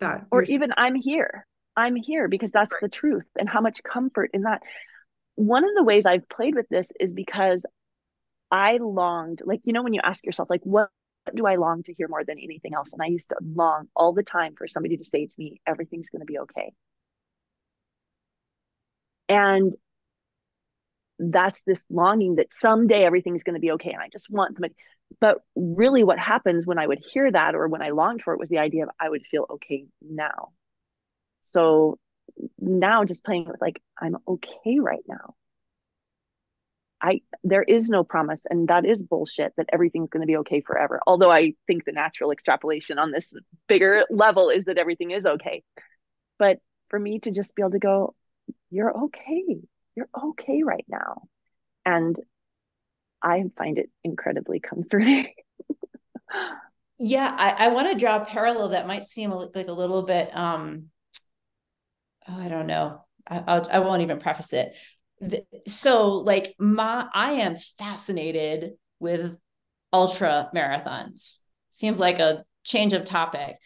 [0.00, 1.46] that or even i'm here.
[1.76, 2.82] I'm here because that's right.
[2.82, 4.62] the truth and how much comfort in that.
[5.36, 7.62] One of the ways i've played with this is because
[8.50, 10.88] i longed like you know when you ask yourself like what
[11.36, 12.88] do i long to hear more than anything else?
[12.92, 16.10] And i used to long all the time for somebody to say to me everything's
[16.10, 16.72] going to be okay.
[19.28, 19.74] And
[21.18, 24.74] that's this longing that someday everything's going to be okay and i just want somebody
[25.20, 28.40] but really what happens when i would hear that or when i longed for it
[28.40, 30.50] was the idea of i would feel okay now.
[31.42, 31.98] So
[32.58, 35.34] now just playing with like i'm okay right now.
[37.00, 40.60] I there is no promise and that is bullshit that everything's going to be okay
[40.60, 43.32] forever although i think the natural extrapolation on this
[43.68, 45.62] bigger level is that everything is okay.
[46.38, 46.58] But
[46.90, 48.14] for me to just be able to go
[48.70, 49.60] you're okay
[49.98, 51.22] you're okay right now.
[51.84, 52.16] And
[53.20, 55.26] i find it incredibly comforting.
[57.00, 60.36] Yeah i, I want to draw a parallel that might seem like a little bit
[60.36, 60.86] um
[62.28, 63.04] oh, i don't know.
[63.28, 64.76] I, I'll, I won't even preface it.
[65.68, 69.38] So like my i am fascinated with
[69.92, 71.38] ultra marathons.
[71.70, 73.56] Seems like a change of topic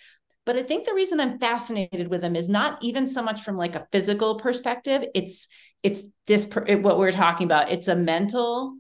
[0.45, 3.57] but I think the reason I'm fascinated with them is not even so much from
[3.57, 5.05] like a physical perspective.
[5.15, 5.49] It's
[5.83, 7.71] it's this what we're talking about.
[7.71, 8.77] It's a mental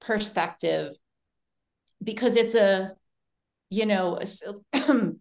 [0.00, 0.94] perspective
[2.02, 2.92] because it's a
[3.70, 4.20] you know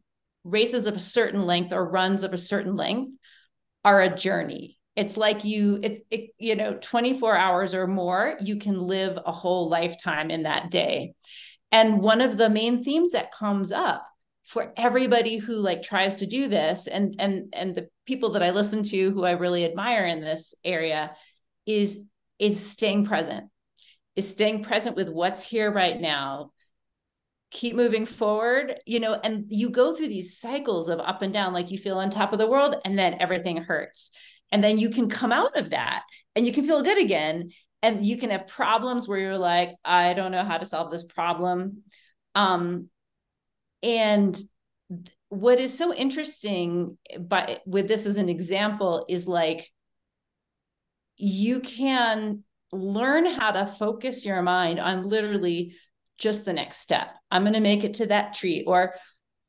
[0.43, 3.11] races of a certain length or runs of a certain length
[3.83, 8.57] are a journey it's like you it, it you know 24 hours or more you
[8.57, 11.13] can live a whole lifetime in that day
[11.71, 14.05] and one of the main themes that comes up
[14.47, 18.51] for everybody who like tries to do this and and and the people that I
[18.51, 21.11] listen to who I really admire in this area
[21.65, 21.99] is
[22.39, 23.49] is staying present
[24.15, 26.51] is staying present with what's here right now.
[27.51, 31.51] Keep moving forward you know and you go through these cycles of up and down
[31.53, 34.11] like you feel on top of the world and then everything hurts.
[34.49, 36.03] And then you can come out of that
[36.35, 37.51] and you can feel good again
[37.83, 41.03] and you can have problems where you're like i don't know how to solve this
[41.03, 41.83] problem.
[42.33, 42.89] Um
[43.83, 44.39] and
[45.29, 49.69] what is so interesting but with this as an example is like
[51.17, 55.75] you can learn how to focus your mind on literally
[56.17, 57.09] just the next step.
[57.29, 58.95] I'm going to make it to that tree or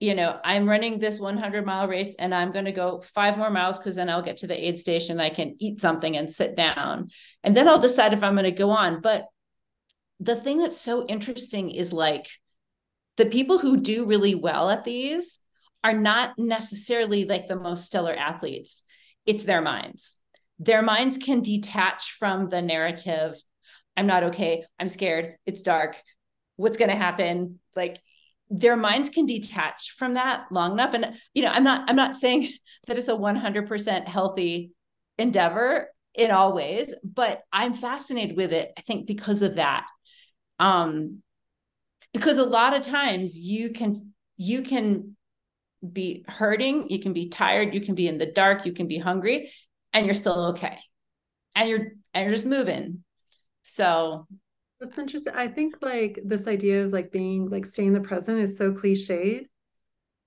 [0.00, 3.50] you know i'm running this 100 mile race and i'm going to go five more
[3.50, 6.54] miles because then i'll get to the aid station i can eat something and sit
[6.54, 7.08] down.
[7.42, 9.00] And then i'll decide if i'm going to go on.
[9.00, 9.26] But
[10.20, 12.28] the thing that's so interesting is like
[13.18, 15.40] the people who do really well at these
[15.84, 18.84] are not necessarily like the most stellar athletes.
[19.26, 20.16] It's their minds.
[20.60, 23.36] Their minds can detach from the narrative.
[23.96, 24.64] I'm not okay.
[24.78, 25.34] I'm scared.
[25.46, 25.96] It's dark.
[26.56, 27.58] What's going to happen?
[27.76, 28.00] Like
[28.50, 30.94] their minds can detach from that long enough.
[30.94, 32.52] And, you know, I'm not, I'm not saying
[32.86, 34.70] that it's a 100% healthy
[35.18, 38.72] endeavor in all ways, but I'm fascinated with it.
[38.78, 39.86] I think because of that.
[40.60, 41.22] Um,
[42.12, 45.16] because a lot of times you can you can
[45.92, 48.98] be hurting you can be tired you can be in the dark you can be
[48.98, 49.52] hungry
[49.92, 50.78] and you're still okay.
[51.54, 53.04] And you're and you're just moving.
[53.62, 54.26] So
[54.80, 55.34] that's interesting.
[55.34, 58.72] I think like this idea of like being like staying in the present is so
[58.72, 59.46] cliched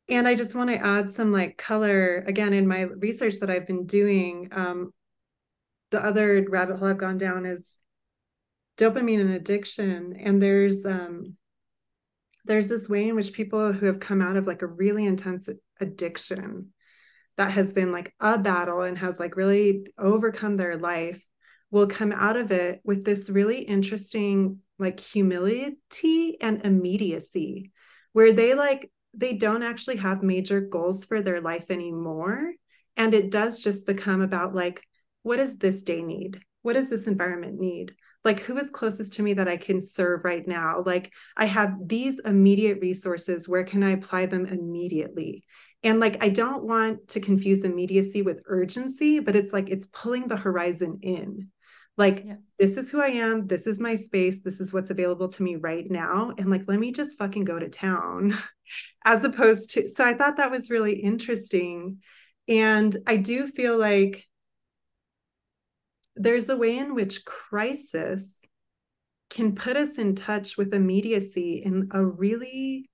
[0.09, 3.67] and i just want to add some like color again in my research that i've
[3.67, 4.91] been doing um
[5.91, 7.63] the other rabbit hole i've gone down is
[8.81, 10.15] dopamine and addiction.
[10.19, 11.35] And there's um
[12.45, 15.47] there's this way in which people who have come out of like a really intense
[15.79, 16.73] addiction
[17.37, 21.23] that has been like a battle and has like really overcome their life
[21.69, 27.71] will come out of it with this really interesting like humility and immediacy
[28.13, 32.53] where they like they don't actually have major goals for their life anymore.
[32.95, 34.81] And it does just become about like
[35.23, 36.41] what does this day need?
[36.61, 37.93] What does this environment need
[38.23, 40.83] like who is closest to me that i can serve right now?
[40.85, 45.43] Like i have these immediate resources where can i apply them immediately?
[45.83, 50.27] And like i don't want to confuse immediacy with urgency but it's like it's pulling
[50.27, 51.49] the horizon in.
[51.97, 52.35] Like yeah.
[52.57, 55.55] this is who i am this is my space this is what's available to me
[55.57, 58.37] right now and like let me just fucking go to town.
[59.05, 61.97] As opposed to so i thought that was really interesting.
[62.47, 64.25] And i do feel like
[66.23, 68.39] there's a way in which crisis
[69.29, 72.89] can put us in touch with immediacy in a really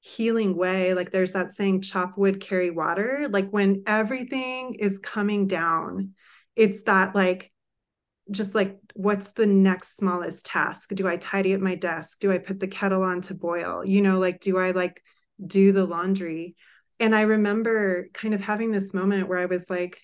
[0.00, 0.94] healing way.
[0.94, 3.26] Like there's that saying, chop wood, carry water.
[3.30, 6.12] Like when everything is coming down,
[6.56, 7.50] it's that like,
[8.30, 10.90] just like, what's the next smallest task?
[10.94, 12.20] Do I tidy up my desk?
[12.20, 13.84] Do I put the kettle on to boil?
[13.84, 15.02] You know, like, do I like
[15.46, 16.56] do the laundry?
[17.00, 20.00] and I remember kind of having this moment where I was like,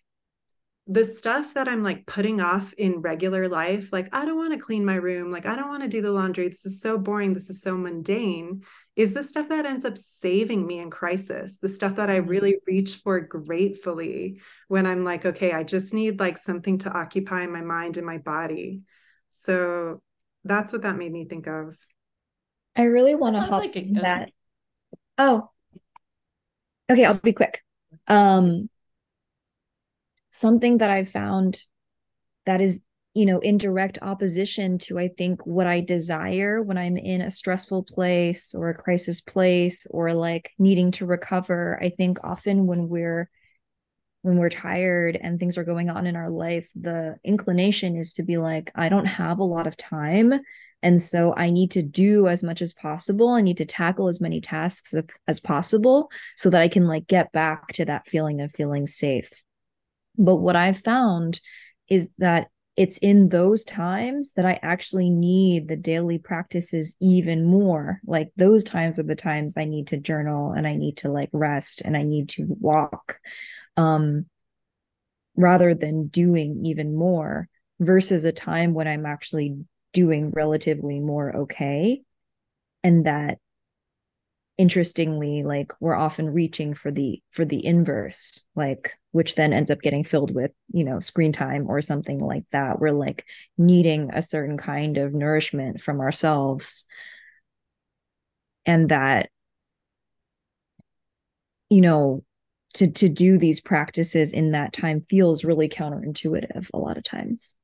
[0.90, 4.58] the stuff that I'm like putting off in regular life, like, I don't want to
[4.58, 6.48] clean my room, like, I don't want to do the laundry.
[6.48, 7.32] This is so boring.
[7.32, 8.64] This is so mundane.
[8.96, 12.28] Is the stuff that ends up saving me in crisis, the stuff that I mm-hmm.
[12.28, 17.46] really reach for gratefully when I'm like, okay, I just need like something to occupy
[17.46, 18.80] my mind and my body.
[19.30, 20.02] So
[20.42, 21.76] that's what that made me think of.
[22.74, 24.32] I really want to hop like a, that.
[25.18, 25.50] Oh,
[26.90, 27.04] okay.
[27.04, 27.62] I'll be quick.
[28.08, 28.68] Um,
[30.30, 31.62] something that I found
[32.46, 32.82] that is,
[33.14, 37.30] you know, in direct opposition to, I think, what I desire when I'm in a
[37.30, 41.78] stressful place or a crisis place or like needing to recover.
[41.82, 43.28] I think often when we're
[44.22, 48.22] when we're tired and things are going on in our life, the inclination is to
[48.22, 50.34] be like, I don't have a lot of time.
[50.82, 53.30] And so I need to do as much as possible.
[53.30, 54.94] I need to tackle as many tasks
[55.26, 59.42] as possible so that I can like get back to that feeling of feeling safe.
[60.20, 61.40] But what I've found
[61.88, 68.00] is that it's in those times that I actually need the daily practices even more.
[68.06, 71.30] Like those times are the times I need to journal and I need to like
[71.32, 73.18] rest and I need to walk
[73.76, 74.26] um
[75.36, 77.48] rather than doing even more
[77.78, 82.02] versus a time when I'm actually doing relatively more okay
[82.82, 83.38] and that
[84.60, 89.80] interestingly like we're often reaching for the for the inverse like which then ends up
[89.80, 93.24] getting filled with you know screen time or something like that we're like
[93.56, 96.84] needing a certain kind of nourishment from ourselves
[98.66, 99.30] and that
[101.70, 102.22] you know
[102.74, 107.54] to to do these practices in that time feels really counterintuitive a lot of times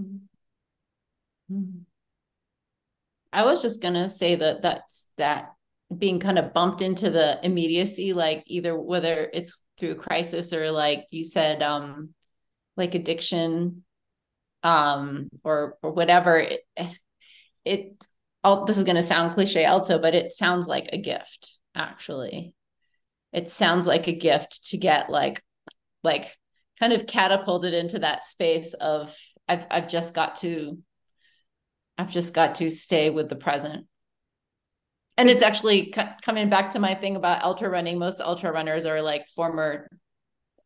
[0.00, 0.18] mm-hmm.
[1.52, 1.80] Mm-hmm.
[3.32, 5.55] I was just gonna say that that's that
[5.96, 11.06] being kind of bumped into the immediacy like either whether it's through crisis or like
[11.10, 12.10] you said um
[12.76, 13.84] like addiction
[14.62, 16.60] um or or whatever it,
[17.64, 18.04] it
[18.42, 22.54] oh, this is going to sound cliche also but it sounds like a gift actually.
[23.32, 25.42] It sounds like a gift to get like
[26.02, 26.36] like
[26.80, 29.14] kind of catapulted into that space of
[29.48, 30.78] I've I've just got to
[31.98, 33.86] I've just got to stay with the present
[35.16, 39.02] and it's actually coming back to my thing about ultra running most ultra runners are
[39.02, 39.88] like former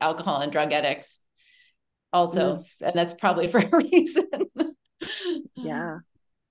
[0.00, 1.20] alcohol and drug addicts
[2.12, 2.64] also mm.
[2.80, 4.28] and that's probably for a reason.
[5.54, 5.98] Yeah.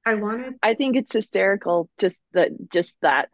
[0.06, 3.30] I wanted i think it's hysterical just that just that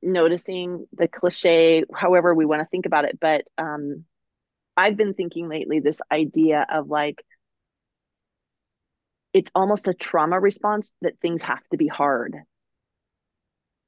[0.00, 4.04] noticing the cliche however we want to think about it but um
[4.76, 7.24] i've been thinking lately this idea of like
[9.32, 12.36] it's almost a trauma response that things have to be hard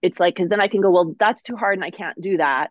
[0.03, 2.39] it's like because then I can go, well, that's too hard and I can't do
[2.39, 2.71] that.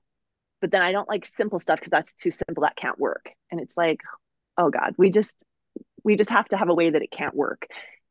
[0.62, 2.62] But then I don't like simple stuff because that's too simple.
[2.62, 3.32] That can't work.
[3.52, 4.02] And it's like,
[4.58, 5.36] oh God, we just
[6.04, 7.68] we just have to have a way that it can't work.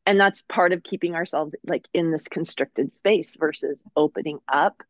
[0.07, 4.83] And that's part of keeping ourselves like in this constricted space versus opening up.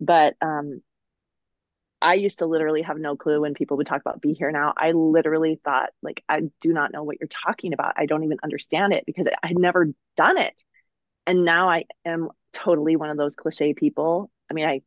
[0.00, 0.80] But um
[2.00, 4.74] I used to literally have no clue when people would talk about be here now.
[4.76, 7.94] I literally thought, like, I do not know what you're talking about.
[7.96, 10.62] I don't even understand it because I had never done it.
[11.26, 14.30] And now I am totally one of those cliche people.
[14.50, 14.80] I mean, I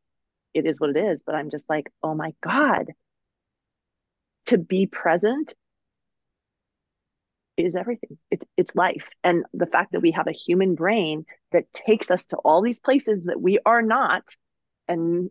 [0.53, 2.87] it is what it is, but I'm just like, oh my God.
[4.47, 5.53] To be present
[7.55, 8.17] is everything.
[8.31, 9.07] It's it's life.
[9.23, 12.79] And the fact that we have a human brain that takes us to all these
[12.79, 14.23] places that we are not
[14.87, 15.29] and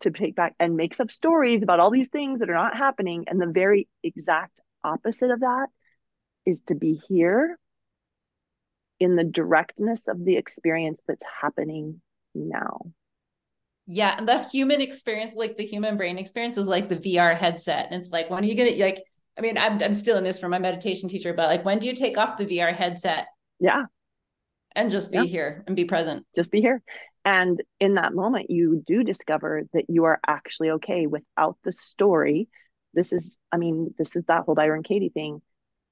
[0.00, 3.24] to take back and makes up stories about all these things that are not happening.
[3.26, 5.66] And the very exact opposite of that
[6.44, 7.58] is to be here
[9.00, 12.00] in the directness of the experience that's happening
[12.34, 12.80] now.
[13.86, 17.88] Yeah, and the human experience, like the human brain experience, is like the VR headset.
[17.90, 19.02] And it's like, when are you gonna like?
[19.38, 21.86] I mean, I'm I'm still in this from my meditation teacher, but like, when do
[21.86, 23.28] you take off the VR headset?
[23.60, 23.84] Yeah,
[24.74, 25.24] and just be yeah.
[25.24, 26.26] here and be present.
[26.34, 26.82] Just be here,
[27.24, 32.48] and in that moment, you do discover that you are actually okay without the story.
[32.92, 35.42] This is, I mean, this is that whole Byron Katie thing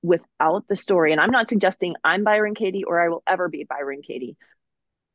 [0.05, 1.13] without the story.
[1.13, 4.37] And I'm not suggesting I'm Byron Katie or I will ever be Byron Katie.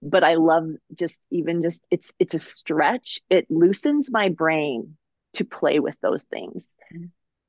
[0.01, 0.67] But I love
[0.97, 3.19] just even just it's it's a stretch.
[3.29, 4.97] It loosens my brain
[5.33, 6.75] to play with those things.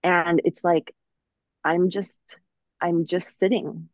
[0.03, 0.95] And it's like
[1.65, 2.19] I'm just
[2.79, 3.89] I'm just sitting.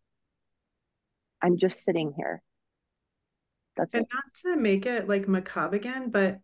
[1.40, 2.42] I'm just sitting here.
[3.76, 4.08] That's and it.
[4.12, 6.40] not to make it like macabre again, but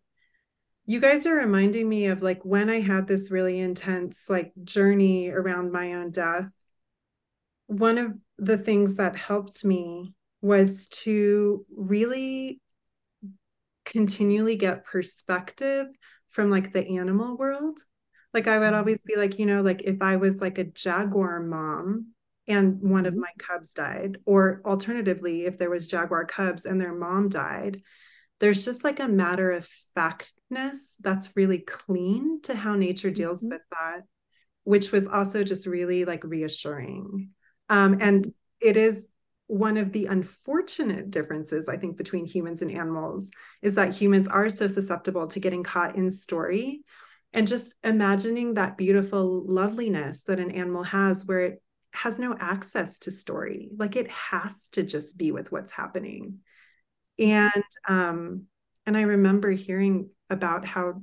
[0.85, 5.29] you guys are reminding me of like when I had this really intense like journey
[5.29, 6.49] around my own death
[7.67, 12.61] one of the things that helped me was to really
[13.85, 15.87] continually get perspective
[16.29, 17.79] from like the animal world.
[18.33, 18.77] Like I would Mm-hmm.
[18.77, 22.07] always be like, you know, like if I was like a jaguar mom
[22.47, 23.19] and one of Mhm.
[23.19, 27.81] my cubs died, or alternatively, if there was jaguar cubs and their mom died,
[28.39, 33.51] there's just like a matter of factness that's really clean to how nature deals Mhm.
[33.51, 34.05] with that,
[34.63, 37.29] which was also just really like reassuring.
[37.73, 39.07] Um, and it is
[39.47, 43.31] one of the unfortunate differences, I think, between humans and animals
[43.63, 46.83] is that humans are so susceptible to getting caught in story
[47.33, 51.63] and just imagining that beautiful loveliness that an animal has where it
[51.93, 53.69] has no access to story.
[53.75, 56.41] Like it has to just be with what's happening.
[57.17, 58.43] And um,
[58.85, 61.01] and I remember hearing about how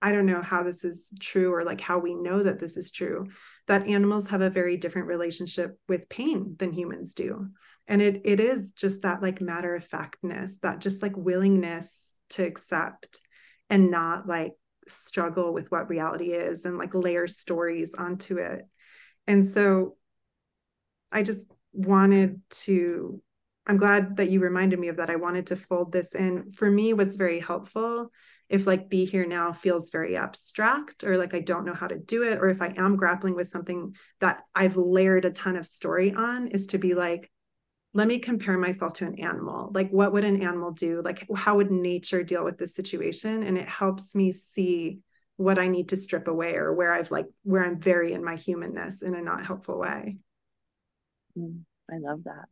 [0.00, 2.90] I don't know how this is true or like how we know that this is
[2.90, 3.26] true,
[3.66, 7.48] that animals have a very different relationship with pain than humans do.
[7.86, 12.44] And it it is just that like matter of factness, that just like willingness to
[12.44, 13.20] accept
[13.70, 14.52] and not like
[14.86, 18.66] struggle with what reality is and like layer stories onto it.
[19.26, 19.96] And so
[21.10, 23.22] I just wanted to
[23.68, 25.10] I'm glad that you reminded me of that.
[25.10, 26.52] I wanted to fold this in.
[26.52, 28.10] For me, what's very helpful
[28.48, 31.98] if like be here now feels very abstract or like I don't know how to
[31.98, 35.66] do it, or if I am grappling with something that I've layered a ton of
[35.66, 37.30] story on, is to be like,
[37.92, 39.70] let me compare myself to an animal.
[39.74, 41.02] Like, what would an animal do?
[41.04, 43.42] Like, how would nature deal with this situation?
[43.42, 45.00] And it helps me see
[45.36, 48.36] what I need to strip away or where I've like, where I'm very in my
[48.36, 50.16] humanness in a not helpful way.
[51.38, 52.46] Mm, I love that.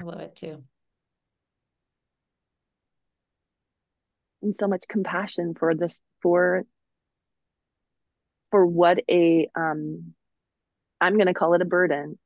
[0.00, 0.64] I love it too.
[4.44, 6.64] and so much compassion for this for
[8.50, 10.14] for what a um
[11.00, 12.18] i'm to call it a burden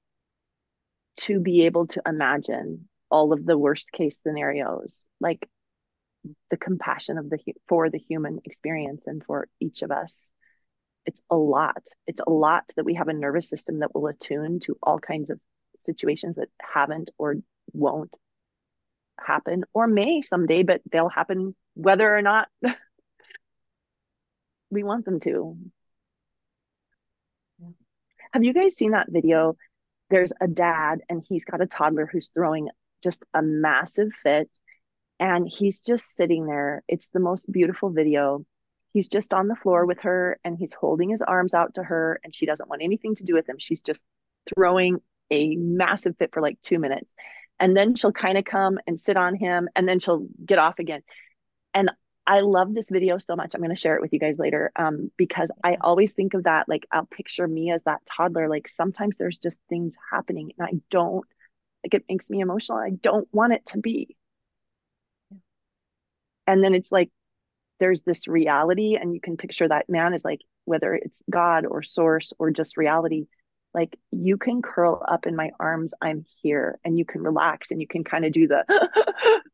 [1.17, 5.49] to be able to imagine all of the worst case scenarios like
[6.51, 7.39] the compassion of the
[7.69, 10.33] for the human experience and for each of us
[11.07, 14.61] it's a lot it's a lot that we have a nervous system that will attune
[14.61, 15.41] to all kinds of
[15.79, 17.37] situations that haven't or
[17.73, 18.15] won't
[19.19, 22.49] happen or may someday but they'll happen whether or not
[24.71, 25.57] we want them to.
[27.59, 27.69] Yeah.
[28.33, 29.57] Have you guys seen that video?
[30.11, 32.69] There's a dad and he's got a toddler who's throwing
[33.03, 34.51] just a massive fit
[35.21, 36.83] and he's just sitting there.
[36.89, 38.45] It's the most beautiful video.
[38.93, 42.21] He's just on the floor with her and he's holding his arms out to her
[42.25, 43.57] and she doesn't want anything to do with him.
[43.59, 44.03] She's just
[44.55, 45.01] throwing
[45.31, 47.13] a massive fit for like 2 minutes.
[47.61, 50.79] And then she'll kind of come and sit on him and then she'll get off
[50.79, 51.03] again.
[51.75, 51.91] And
[52.27, 53.53] I love this video so much.
[53.55, 56.45] I'm going to share it with you guys later um, because I always think of
[56.45, 56.69] that.
[56.69, 58.49] Like, I'll picture me as that toddler.
[58.49, 61.25] Like, sometimes there's just things happening and I don't,
[61.83, 62.79] like, it makes me emotional.
[62.79, 64.17] I don't want it to be.
[66.47, 67.11] And then it's like,
[67.81, 71.83] there's this reality, and you can picture that man is like, whether it's God or
[71.83, 73.27] source or just reality,
[73.75, 75.93] like you can curl up in my arms.
[76.01, 78.65] I'm here, and you can relax and you can kind of do the,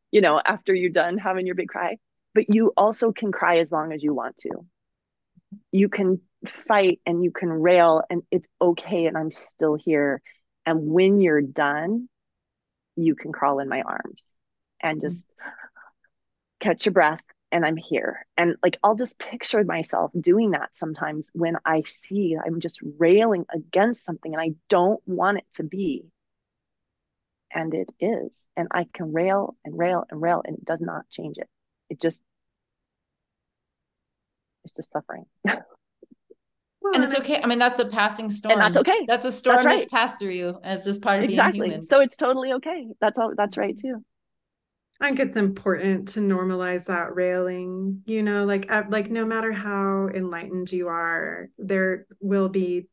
[0.11, 1.97] you know, after you're done having your big cry
[2.35, 4.51] but you also can cry as long as you want to.
[5.71, 6.19] You can
[6.67, 9.05] fight and you can rail, and it's okay.
[9.05, 10.21] And I'm still here.
[10.65, 12.09] And when you're done,
[12.97, 14.21] you can crawl in my arms
[14.81, 15.07] and mm-hmm.
[15.07, 15.25] just
[16.59, 17.21] catch your breath.
[17.55, 18.25] And I'm here.
[18.35, 23.45] And like, I'll just picture myself doing that sometimes when I see I'm just railing
[23.53, 26.03] against something and I don't want it to be.
[27.53, 28.31] And it is.
[28.57, 31.47] And I can rail and rail and rail, and it does not change it
[31.89, 32.19] it just
[34.63, 37.41] it's just suffering and it's okay.
[37.41, 38.53] I mean, that's a passing storm.
[38.53, 40.59] and that's okay That's a storm That's that's, passed through you.
[40.63, 41.83] And it's just part of exactly being human.
[41.83, 44.03] so it's totally okay that's all that's right too
[45.01, 49.51] I think it's important to normalize that railing, you know, like uh, like no matter
[49.51, 52.87] how enlightened you are, there will be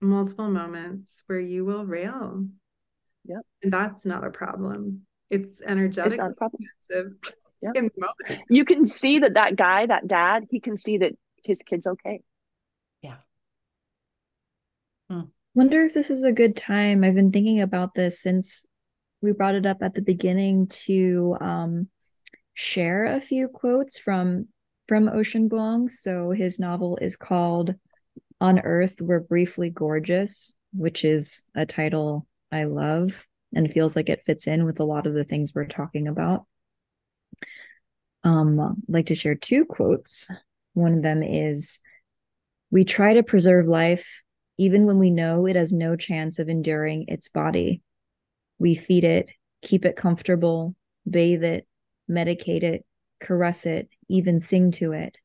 [0.00, 2.46] multiple moments where you will rail.
[3.26, 3.40] Yep.
[3.62, 5.06] And that's not a problem.
[5.30, 6.62] It's energetic it's not a problem
[7.62, 7.76] Yep.
[7.76, 8.42] in the moment.
[8.50, 12.20] you can see that that guy that dad he can see that his kid's okay
[13.00, 13.16] Yeah.
[15.08, 15.22] Hmm.
[15.54, 17.02] Wonder if this is a good time.
[17.02, 18.66] I've been thinking about this since
[19.26, 21.88] we brought it up at the beginning to um,
[22.54, 24.46] share a few quotes from
[24.86, 25.88] from Ocean.
[25.88, 27.74] So his novel is called
[28.40, 34.22] On Earth We're Briefly Gorgeous, which is a title I love and feels like it
[34.24, 36.46] fits in with a lot of the things we're talking about.
[38.22, 40.28] Um, I'd like to share two quotes.
[40.74, 41.80] One of them is
[42.70, 44.22] We try to preserve life
[44.56, 47.82] even when we know it has no chance of enduring its body.
[48.58, 49.30] We feed it,
[49.62, 50.74] keep it comfortable,
[51.08, 51.66] bathe it,
[52.10, 52.84] medicate it,
[53.20, 55.16] caress it, even sing to it.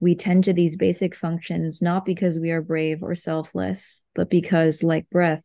[0.00, 4.82] We tend to these basic functions not because we are brave or selfless, but because,
[4.82, 5.42] like breath,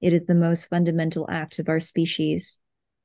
[0.00, 2.58] it is the most fundamental act of our species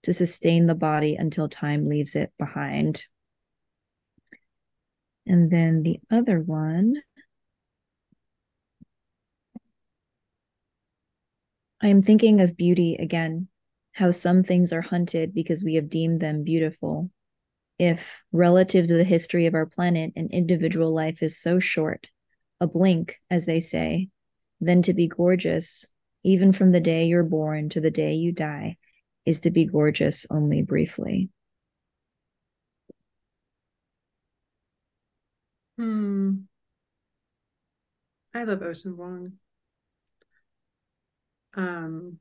[0.04, 3.04] to sustain the body until time leaves it behind.
[5.26, 6.96] And then the other one
[11.82, 13.48] I am thinking of beauty again,
[13.92, 17.12] how some things are hunted because we have deemed them beautiful.
[17.78, 22.08] If, relative to the history of our planet, an individual life is so short,
[22.60, 24.10] a blink, as they say,
[24.60, 25.86] then to be gorgeous,
[26.24, 28.78] even from the day you're born to the day you die,
[29.26, 31.30] is to be gorgeous only briefly.
[35.78, 36.38] Hmm.
[38.34, 39.34] I love Ocean Vuong.
[41.58, 42.20] Um,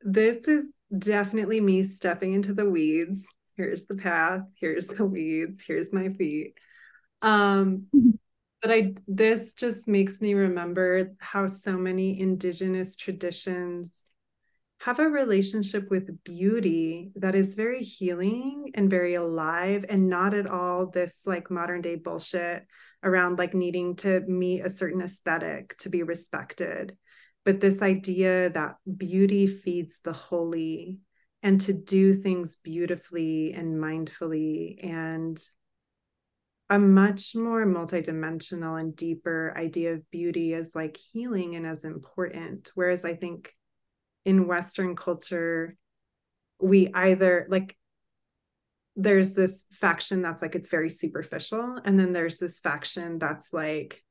[0.00, 3.26] this is definitely me stepping into the weeds.
[3.56, 6.54] Here's the path, here's the weeds, here's my feet.
[7.22, 7.86] Um,
[8.60, 14.04] but I this just makes me remember how so many indigenous traditions
[14.80, 20.46] have a relationship with beauty that is very healing and very alive and not at
[20.46, 22.66] all this like modern day bullshit
[23.02, 26.96] around like needing to meet a certain aesthetic to be respected
[27.44, 31.00] but this idea that beauty feeds the holy
[31.42, 35.42] and to do things beautifully and mindfully and
[36.70, 42.70] a much more multidimensional and deeper idea of beauty as like healing and as important.
[42.74, 43.52] Whereas i think
[44.24, 45.76] in western culture
[46.60, 47.76] we either like
[48.96, 54.03] there's this faction that's like it's very superficial and then there's this faction that's like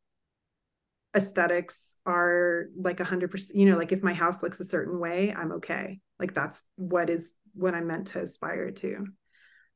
[1.16, 4.99] aesthetics are like a hundred percent, you know, like if my house looks a certain
[4.99, 5.99] way, I'm okay.
[6.20, 9.07] Like that's what is what I'm meant to aspire to.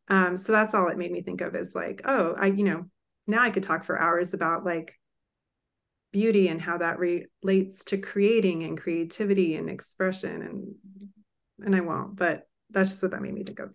[0.09, 2.85] Um, so that's all it made me think of is like, oh, I, you know,
[3.27, 4.93] now I could talk for hours about like
[6.11, 10.75] beauty and how that relates to creating and creativity and expression and
[11.65, 13.71] and I won't, but that's just what that made me think of.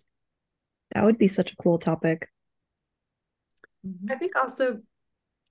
[0.93, 2.29] That would be such a cool topic.
[4.09, 4.79] I think also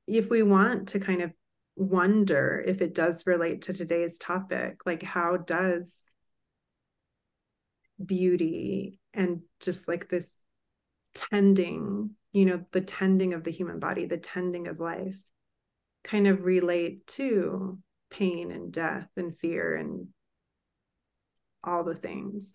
[0.06, 1.32] if we want to kind of
[1.76, 5.98] wonder if it does relate to today's topic like how does
[8.04, 10.38] beauty and just like this
[11.14, 15.16] tending you know the tending of the human body the tending of life
[16.04, 17.78] kind of relate to
[18.10, 20.08] pain and death and fear and
[21.64, 22.52] all the things?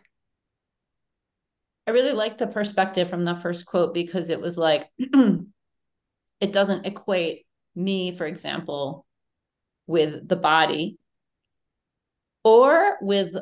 [1.88, 6.86] I really like the perspective from the first quote because it was like it doesn't
[6.86, 7.46] equate
[7.76, 9.06] me for example
[9.88, 10.98] with the body
[12.44, 13.34] or with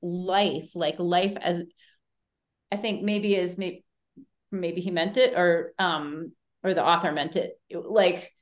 [0.00, 1.62] life like life as
[2.72, 3.84] i think maybe as maybe
[4.52, 7.58] maybe he meant it or um or the author meant it.
[7.72, 8.32] Like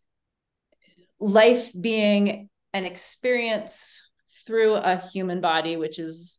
[1.19, 4.09] life being an experience
[4.47, 6.39] through a human body which is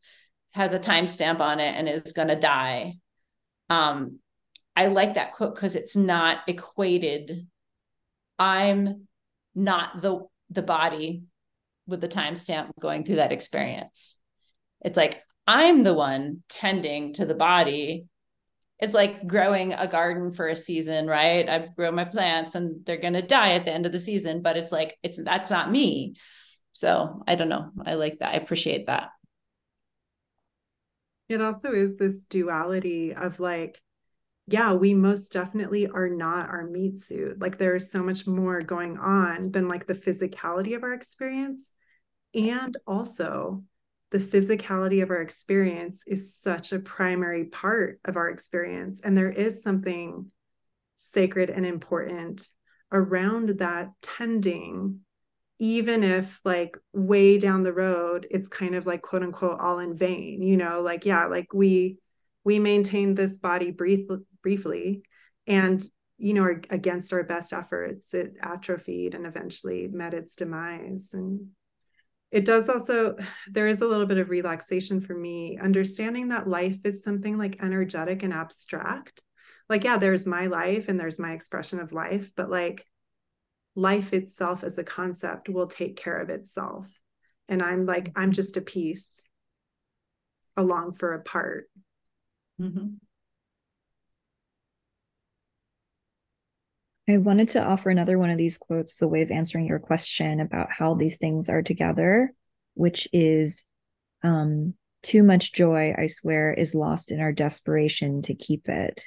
[0.51, 2.95] has a timestamp on it and is going to die.
[3.69, 4.19] Um
[4.75, 7.47] i like that quote because it's not equated.
[8.37, 9.07] I'm
[9.55, 11.23] not the the body
[11.87, 14.17] with the timestamp going through that experience.
[14.81, 18.05] It's like I'm the one tending to the body.
[18.79, 21.47] It's like growing a garden for a season, right?
[21.47, 24.41] I grow my plants and they're going to die at the end of the season,
[24.41, 26.15] but it's like it's that's not me.
[26.73, 27.69] So, I don't know.
[27.85, 28.33] I like that.
[28.33, 29.09] I appreciate that.
[31.27, 33.81] It also is this duality of like
[34.51, 37.39] yeah, we most definitely are not our meat suit.
[37.39, 41.71] Like there is so much more going on than like the physicality of our experience.
[42.33, 43.63] And also,
[44.11, 49.01] the physicality of our experience is such a primary part of our experience.
[49.01, 50.31] And there is something
[50.97, 52.47] sacred and important
[52.91, 54.99] around that tending,
[55.59, 59.95] even if like way down the road, it's kind of like quote unquote all in
[59.95, 61.97] vain, you know, like, yeah, like we
[62.43, 64.07] we maintain this body brief,
[64.41, 65.03] briefly
[65.47, 65.83] and
[66.17, 71.09] you know against our best efforts it atrophied and eventually met its demise.
[71.13, 71.49] And
[72.31, 73.15] it does also
[73.47, 77.63] there is a little bit of relaxation for me understanding that life is something like
[77.63, 79.23] energetic and abstract.
[79.69, 82.85] Like yeah there's my life and there's my expression of life but like
[83.75, 86.87] life itself as a concept will take care of itself.
[87.49, 89.23] And i'm like i'm just a piece
[90.57, 91.69] along for a part.
[92.59, 92.87] Mm-hmm.
[97.11, 99.79] I wanted to offer another one of these quotes as a way of answering your
[99.79, 102.33] question about how these things are together,
[102.75, 103.65] which is
[104.23, 109.03] um, too much joy, I swear, is lost in our desperation to keep it.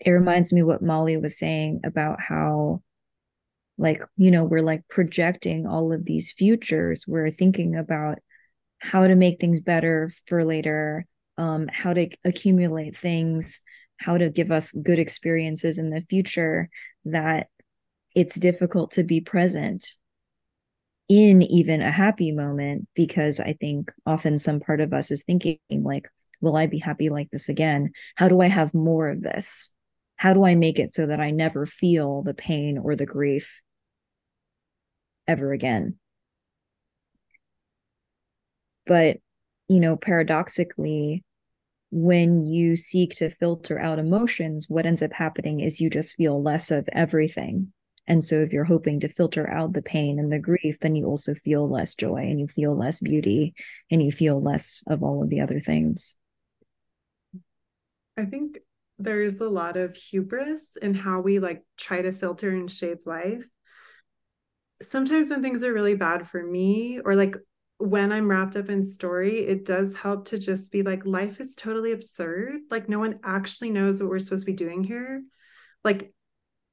[0.00, 2.82] It reminds me what Molly was saying about how,
[3.76, 7.04] like, you know, we're like projecting all of these futures.
[7.06, 8.18] We're thinking about
[8.78, 11.06] how to make things better for later,
[11.36, 13.60] um, how to accumulate things,
[13.98, 16.70] how to give us good experiences in the future
[17.04, 17.48] that
[18.14, 19.86] it's difficult to be present
[21.08, 25.58] in even a happy moment because I think often some part of us is thinking,
[25.70, 26.08] like,
[26.40, 27.92] will I be happy like this again?
[28.14, 29.70] How do I have more of this?
[30.16, 33.60] How do I make it so that I never feel the pain or the grief
[35.26, 35.98] ever again?
[38.86, 39.18] But,
[39.68, 41.24] you know, paradoxically,
[41.90, 46.42] when you seek to filter out emotions, what ends up happening is you just feel
[46.42, 47.72] less of everything.
[48.06, 51.06] And so, if you're hoping to filter out the pain and the grief, then you
[51.06, 53.54] also feel less joy and you feel less beauty
[53.90, 56.16] and you feel less of all of the other things.
[58.16, 58.58] I think
[58.98, 63.44] there's a lot of hubris in how we like try to filter and shape life.
[64.80, 67.36] Sometimes when things are really bad for me, or like
[67.78, 71.54] when I'm wrapped up in story, it does help to just be like, life is
[71.54, 72.56] totally absurd.
[72.70, 75.22] Like, no one actually knows what we're supposed to be doing here.
[75.84, 76.12] Like,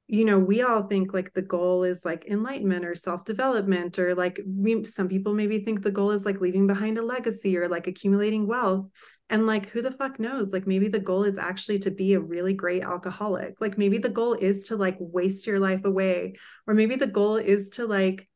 [0.08, 4.14] you know, we all think like the goal is like enlightenment or self development, or
[4.14, 7.68] like we, some people maybe think the goal is like leaving behind a legacy or
[7.68, 8.86] like accumulating wealth.
[9.30, 10.52] And like, who the fuck knows?
[10.52, 13.60] Like, maybe the goal is actually to be a really great alcoholic.
[13.60, 16.34] Like, maybe the goal is to like waste your life away,
[16.66, 18.28] or maybe the goal is to like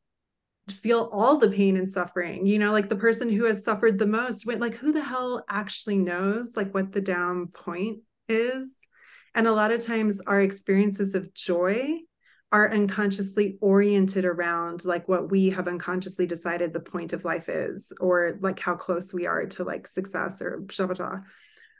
[0.69, 4.05] feel all the pain and suffering you know like the person who has suffered the
[4.05, 7.99] most went like who the hell actually knows like what the down point
[8.31, 8.75] is?
[9.35, 11.99] And a lot of times our experiences of joy
[12.51, 17.93] are unconsciously oriented around like what we have unconsciously decided the point of life is
[18.01, 21.23] or like how close we are to like success or shabata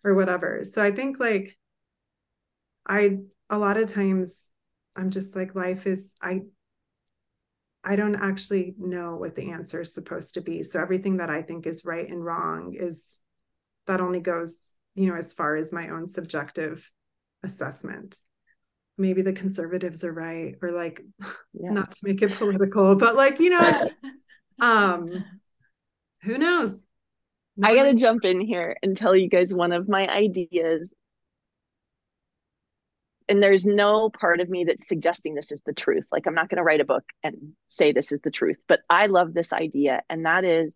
[0.03, 0.63] or whatever.
[0.63, 1.57] So i think like
[2.87, 3.17] i
[3.49, 4.47] a lot of times
[4.95, 6.41] i'm just like life is i
[7.83, 10.63] I don't actually know what the answer is supposed to be.
[10.63, 13.17] So everything that I think is right and wrong is
[13.87, 14.59] that only goes,
[14.93, 16.89] you know, as far as my own subjective
[17.43, 18.17] assessment.
[18.97, 21.01] Maybe the conservatives are right, or like
[21.53, 21.71] yeah.
[21.71, 23.89] not to make it political, but like, you know,
[24.59, 25.25] um,
[26.23, 26.83] who knows?
[27.57, 30.93] No I gotta jump in here and tell you guys one of my ideas
[33.31, 36.05] and there's no part of me that's suggesting this is the truth.
[36.11, 38.81] Like i'm not going to write a book and say this is the truth but
[38.89, 40.73] i love this idea and that is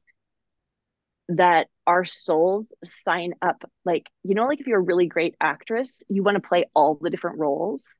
[1.27, 6.03] that our souls sign up like you know like if you're a really great actress
[6.07, 7.99] you want to play all the different roles?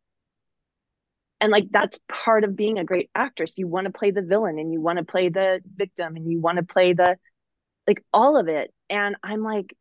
[1.42, 3.54] And like that's part of being a great actress.
[3.58, 6.40] You want to play the villain and you want to play the victim and you
[6.40, 7.18] want to play the
[7.88, 8.74] like all of it.
[8.90, 9.76] And i'm like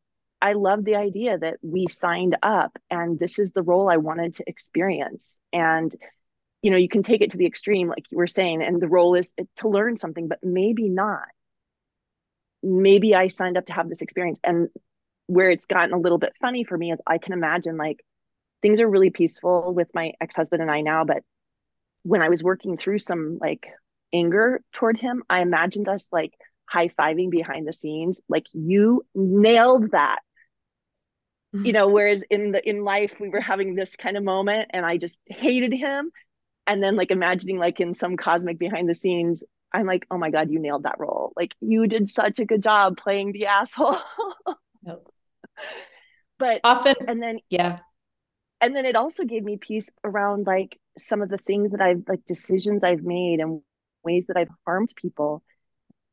[0.45, 4.37] I love the idea that we signed up and this is the role I wanted
[4.37, 5.39] to experience.
[5.55, 5.91] And,
[6.61, 8.87] you know, you can take it to the extreme, like you were saying, and the
[8.87, 11.25] role is to learn something, but maybe not.
[12.63, 14.39] Maybe I signed up to have this experience.
[14.45, 14.69] And
[15.29, 18.05] where it's gotten a little bit funny for me is I can imagine like
[18.61, 21.23] things are really peaceful with my ex husband and I now, but
[22.03, 23.67] when I was working through some like
[24.13, 26.35] anger toward him, I imagined us like
[26.67, 28.21] high fiving behind the scenes.
[28.29, 30.19] Like, you nailed that
[31.63, 34.85] you know whereas in the in life we were having this kind of moment and
[34.85, 36.11] i just hated him.
[36.67, 39.43] And then like imagining like in some cosmic behind the scenes
[39.73, 41.33] i'm like oh my god you nailed that role.
[41.37, 43.99] Like you did such a good job playing the asshole.
[44.83, 45.13] Nope.
[46.39, 47.79] but often and then yeah.
[48.61, 52.03] and then it also gave me peace around like some of the things that i've
[52.09, 53.61] like decisions i've made and
[54.03, 55.43] ways that i've harmed people.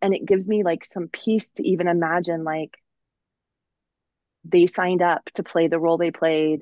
[0.04, 2.76] And it gives me like some peace to even imagine like
[4.44, 6.62] they signed up to play the role they played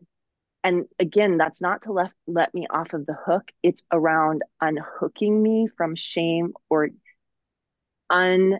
[0.63, 5.41] and again that's not to let let me off of the hook it's around unhooking
[5.41, 6.89] me from shame or
[8.09, 8.59] un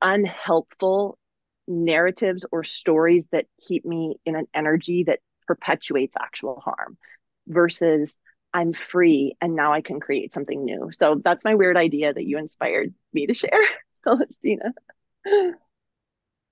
[0.00, 1.18] unhelpful
[1.66, 6.96] narratives or stories that keep me in an energy that perpetuates actual harm
[7.48, 8.18] versus
[8.52, 10.90] I'm free and now I can create something new.
[10.92, 13.60] So that's my weird idea that you inspired me to share,
[14.06, 14.72] Celestyna.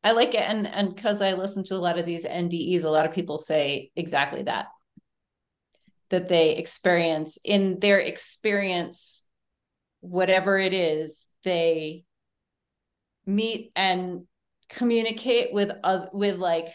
[0.05, 0.43] I like it.
[0.43, 3.39] And and because I listen to a lot of these NDEs, a lot of people
[3.39, 4.67] say exactly that.
[6.11, 9.25] That they experience in their experience,
[10.01, 12.05] whatever it is, they
[13.25, 14.27] meet and
[14.69, 16.69] communicate with uh, with like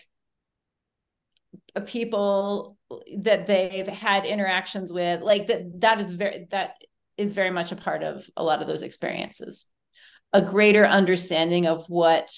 [1.86, 2.78] people
[3.18, 6.76] that they've had interactions with like that that is very that
[7.18, 9.66] is very much a part of a lot of those experiences
[10.34, 12.34] a greater understanding of what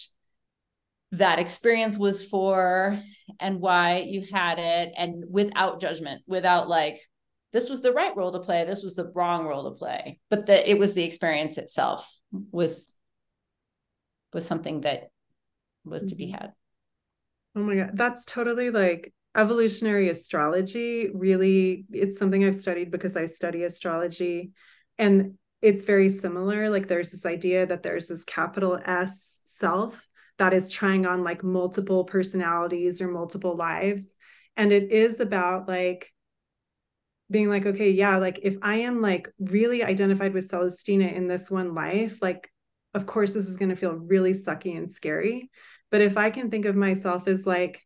[1.12, 2.99] that experience was for
[3.39, 6.99] and why you had it and without judgment without like
[7.51, 10.45] this was the right role to play this was the wrong role to play but
[10.47, 12.07] that it was the experience itself
[12.51, 12.95] was
[14.34, 15.10] was something that
[15.84, 16.34] was to be mm-hmm.
[16.34, 16.53] had.
[17.55, 21.10] Oh my god that's totally like evolutionary astrology.
[21.14, 24.51] Really it's something i've studied because i study astrology
[24.97, 26.70] and it's very similar.
[26.70, 30.07] Like there's this idea that there's this capital s self
[30.39, 34.15] that is trying on like multiple personalities or multiple lives.
[34.57, 36.11] And it is about like
[37.31, 41.51] being like okay yeah like if i am like really identified with Celestyna in this
[41.51, 42.51] one life like
[42.95, 45.49] of course this is going to feel really sucky and scary.
[45.91, 47.85] But if i can think of myself as like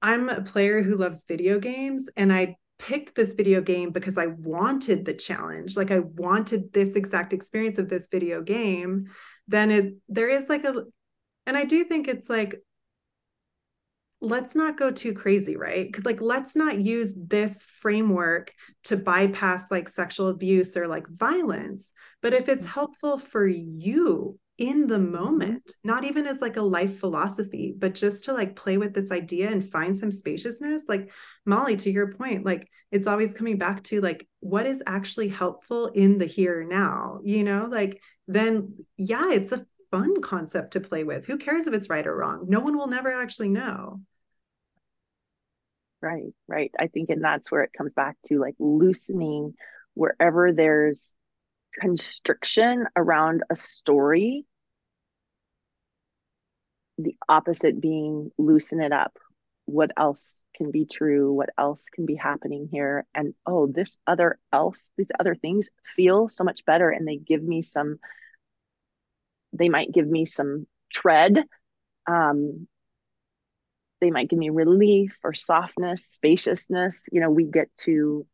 [0.00, 4.26] i'm a player who loves video games and i picked this video game because i
[4.26, 9.06] wanted the challenge like i wanted this exact experience of this video game
[9.48, 10.84] then it there is like a
[11.46, 12.60] and I do think it's like,
[14.20, 15.94] let's not go too crazy, right?
[16.04, 18.52] Like, let's not use this framework
[18.84, 21.90] to bypass like sexual abuse or like violence.
[22.22, 22.74] But if it's mm-hmm.
[22.74, 28.24] helpful for you in the moment, not even as like a life philosophy, but just
[28.24, 31.12] to like play with this idea and find some spaciousness, like
[31.44, 35.88] Molly, to your point, like it's always coming back to like what is actually helpful
[35.88, 41.04] in the here now, you know, like then yeah, it's a fun concept to play
[41.04, 41.26] with.
[41.26, 42.46] Who cares if it's right or wrong?
[42.48, 44.00] No one will never actually know.
[46.02, 46.70] Right, right.
[46.78, 49.54] I think, and that's where it comes back to like loosening
[49.94, 51.14] wherever there's
[51.80, 54.44] constriction around a story.
[56.98, 59.16] The opposite being loosen it up.
[59.64, 61.32] What else can be true?
[61.32, 63.04] What else can be happening here?
[63.14, 67.42] And oh, this other else, these other things feel so much better and they give
[67.42, 67.98] me some
[69.52, 71.44] they might give me some tread
[72.08, 72.68] um,
[74.00, 78.26] they might give me relief or softness spaciousness you know we get to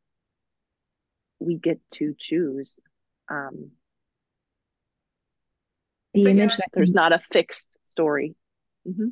[1.39, 2.75] we get to choose
[3.31, 3.71] um,
[6.15, 8.35] the image that there's not a fixed story
[8.87, 9.09] mm-hmm.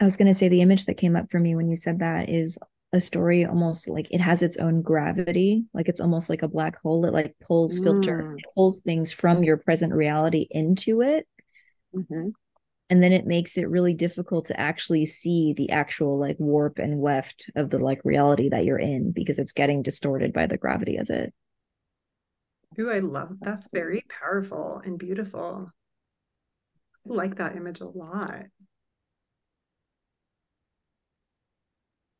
[0.00, 2.00] i was going to say the image that came up for me when you said
[2.00, 2.58] that is
[2.92, 6.78] a story almost like it has its own gravity like it's almost like a black
[6.80, 7.84] hole that like pulls mm.
[7.84, 11.26] filter pulls things from your present reality into it
[11.94, 12.28] mm-hmm.
[12.88, 17.00] and then it makes it really difficult to actually see the actual like warp and
[17.00, 20.96] weft of the like reality that you're in because it's getting distorted by the gravity
[20.96, 21.34] of it
[22.78, 25.72] Ooh, I love that's very powerful and beautiful.
[27.08, 28.44] I like that image a lot.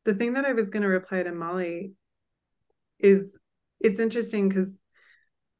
[0.07, 1.91] The thing that I was going to reply to Molly
[2.97, 3.37] is
[3.81, 4.79] it's interesting because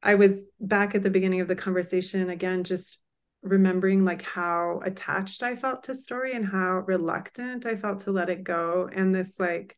[0.02, 2.98] I was back at the beginning of the conversation again, just
[3.42, 8.30] remembering like how attached I felt to story and how reluctant I felt to let
[8.30, 8.88] it go.
[8.90, 9.76] And this like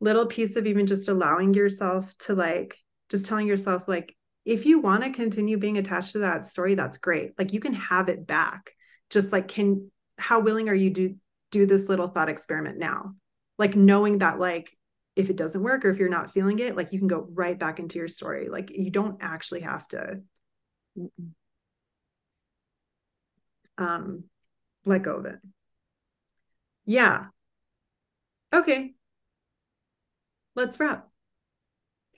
[0.00, 2.76] little piece of even just allowing yourself to like,
[3.08, 4.16] just telling yourself, like,
[4.46, 7.38] if you want to continue being attached to that story, that's great.
[7.38, 8.72] Like you can have it back.
[9.10, 11.14] Just like, can, how willing are you to
[11.52, 13.14] do this little thought experiment now?
[13.58, 14.76] Like knowing that like
[15.16, 17.58] if it doesn't work or if you're not feeling it like you can go right
[17.58, 18.48] back into your story.
[18.48, 20.22] Like you don't actually have to
[23.76, 24.24] um
[24.84, 25.38] let go of it.
[26.86, 27.26] Yeah.
[28.52, 28.94] Okay.
[30.54, 31.08] Let's wrap.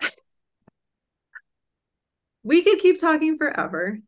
[2.43, 3.99] We could keep talking forever.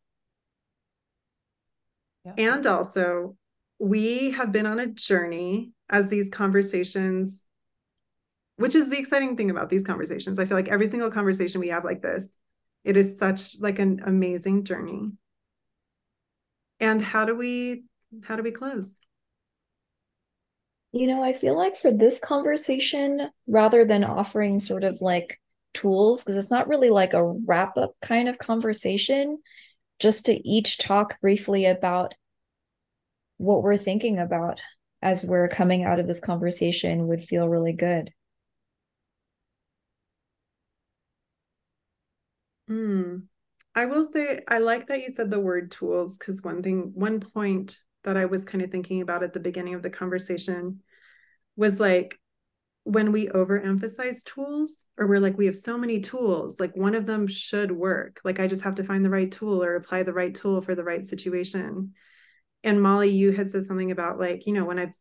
[2.39, 3.37] And also
[3.83, 7.45] we have been on a journey as these conversations
[8.57, 10.39] which is the exciting thing about these conversations.
[10.39, 12.28] I feel like every single conversation we have like this
[12.85, 15.11] it is such like an amazing journey.
[16.78, 17.85] And how do we
[18.22, 18.95] how do we close?
[20.93, 25.41] You know i feel like for this conversation rather than offering sort of like
[25.74, 29.39] tools because it's not really like a wrap up kind of conversation
[29.99, 32.14] just to each talk briefly about
[33.43, 34.61] what we're thinking about
[35.03, 38.12] as we're coming out of this conversation would feel really good.
[42.68, 43.18] Hmm.
[43.74, 47.18] I will say I like that you said the word tools because one thing, one
[47.18, 50.80] point that I was kind of thinking about at the beginning of the conversation
[51.57, 52.18] was like
[52.84, 57.07] when we overemphasize tools or we're like we have so many tools like one of
[57.07, 60.12] them should work like i just have to find the right tool or apply the
[60.12, 61.93] right tool for the right situation
[62.64, 64.94] and Molly, you had said something about like, you know, when I've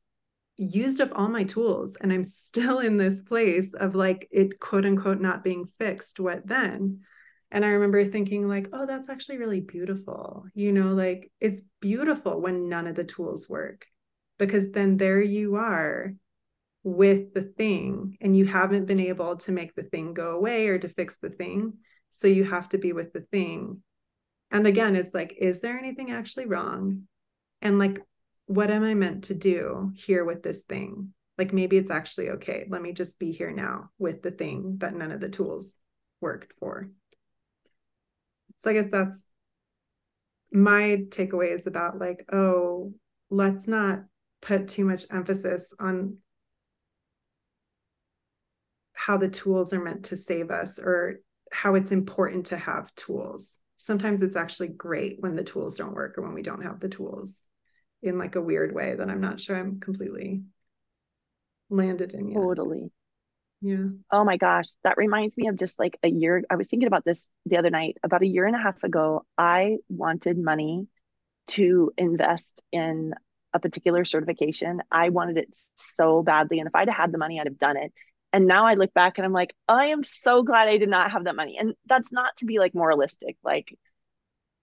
[0.57, 4.85] used up all my tools and I'm still in this place of like it quote
[4.85, 7.01] unquote not being fixed, what then?
[7.53, 10.45] And I remember thinking, like, oh, that's actually really beautiful.
[10.53, 13.85] You know, like it's beautiful when none of the tools work
[14.39, 16.13] because then there you are
[16.83, 20.79] with the thing and you haven't been able to make the thing go away or
[20.79, 21.73] to fix the thing.
[22.09, 23.83] So you have to be with the thing.
[24.49, 27.03] And again, it's like, is there anything actually wrong?
[27.61, 27.99] And like,
[28.45, 31.13] what am I meant to do here with this thing?
[31.37, 32.65] Like, maybe it's actually okay.
[32.69, 35.75] Let me just be here now with the thing that none of the tools
[36.19, 36.89] worked for.
[38.57, 39.25] So I guess that's
[40.51, 42.93] my takeaway is about like, oh,
[43.29, 44.03] let's not
[44.41, 46.17] put too much emphasis on
[48.93, 51.15] how the tools are meant to save us or
[51.51, 53.57] how it's important to have tools.
[53.77, 56.89] Sometimes it's actually great when the tools don't work or when we don't have the
[56.89, 57.43] tools
[58.01, 60.43] in like a weird way that I'm not sure I'm completely
[61.69, 62.37] landed in yet.
[62.37, 62.91] Totally.
[63.61, 63.85] Yeah.
[64.11, 66.43] Oh my gosh, that reminds me of just like a year.
[66.49, 67.97] I was thinking about this the other night.
[68.03, 70.87] About a year and a half ago, I wanted money
[71.49, 73.13] to invest in
[73.53, 74.81] a particular certification.
[74.91, 76.59] I wanted it so badly.
[76.59, 77.93] And if I'd had the money, I'd have done it.
[78.33, 81.11] And now I look back and I'm like, I am so glad I did not
[81.11, 81.57] have that money.
[81.59, 83.77] And that's not to be like moralistic, like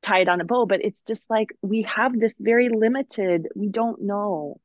[0.08, 3.68] tie it on a bow, but it's just like we have this very limited, we
[3.68, 4.60] don't know.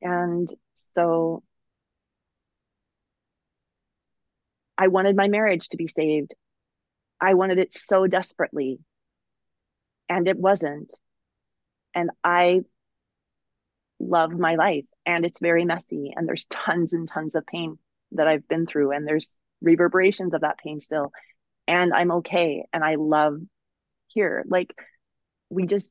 [0.00, 0.52] And
[0.94, 1.42] so
[4.76, 6.34] I wanted my marriage to be saved.
[7.20, 8.80] I wanted it so desperately.
[10.08, 10.90] And it wasn't.
[11.94, 12.62] And I
[14.00, 17.78] love my life and it's very messy and there's tons and tons of pain
[18.12, 19.30] that I've been through and there's
[19.60, 21.12] reverberations of that pain still.
[21.68, 22.64] And I'm okay.
[22.72, 23.38] And I love
[24.12, 24.44] here.
[24.46, 24.74] Like
[25.50, 25.90] we just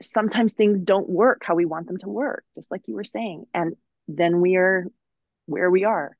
[0.00, 3.46] sometimes things don't work how we want them to work, just like you were saying.
[3.54, 3.76] And
[4.08, 4.86] then we are
[5.46, 6.16] where we are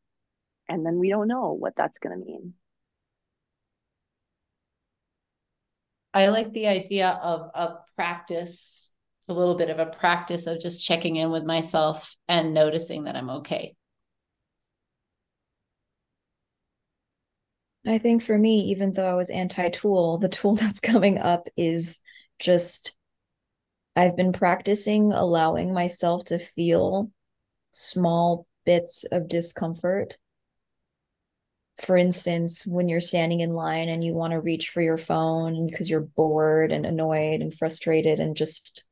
[0.69, 2.55] and then we don't know what that's going to mean.
[6.15, 8.91] I like the idea of a practice,
[9.29, 13.17] a little bit of a practice of just checking in with myself and noticing that
[13.17, 13.75] I'm okay.
[17.87, 21.49] I think for me, even though I was anti tool, the tool that's coming up
[21.57, 21.99] is
[22.39, 22.95] just
[23.95, 27.11] I've been practicing allowing myself to feel
[27.71, 30.19] small bits of discomfort
[31.79, 35.67] for instance, when you're standing in line and you want to reach for your phone
[35.69, 38.85] because you're bored and annoyed and frustrated, and just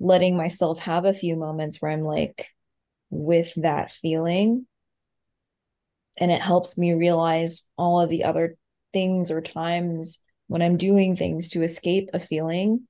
[0.00, 2.48] letting myself have a few moments where I'm like
[3.10, 4.66] with that feeling.
[6.18, 8.56] And it helps me realize all of the other
[8.92, 12.86] things or times when I'm doing things to escape a feeling,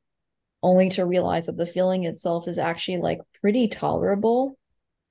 [0.63, 4.59] only to realize that the feeling itself is actually like pretty tolerable.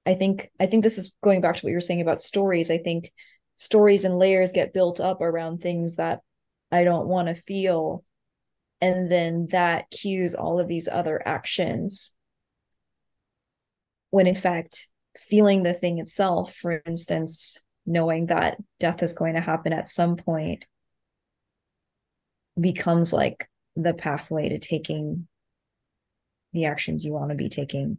[0.05, 2.70] I think I think this is going back to what you were saying about stories.
[2.70, 3.11] I think
[3.55, 6.20] stories and layers get built up around things that
[6.72, 8.03] I don't want to feel.
[8.82, 12.16] And then that cues all of these other actions.
[14.09, 14.88] When in fact,
[15.18, 20.16] feeling the thing itself, for instance, knowing that death is going to happen at some
[20.16, 20.66] point,
[22.60, 25.28] becomes like the pathway to taking
[26.54, 27.98] the actions you want to be taking.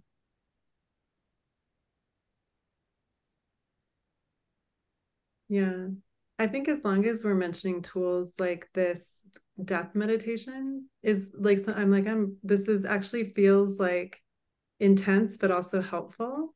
[5.48, 5.88] Yeah.
[6.38, 9.20] I think as long as we're mentioning tools like this
[9.64, 14.20] death meditation is like so I'm like I'm this is actually feels like
[14.80, 16.54] intense but also helpful.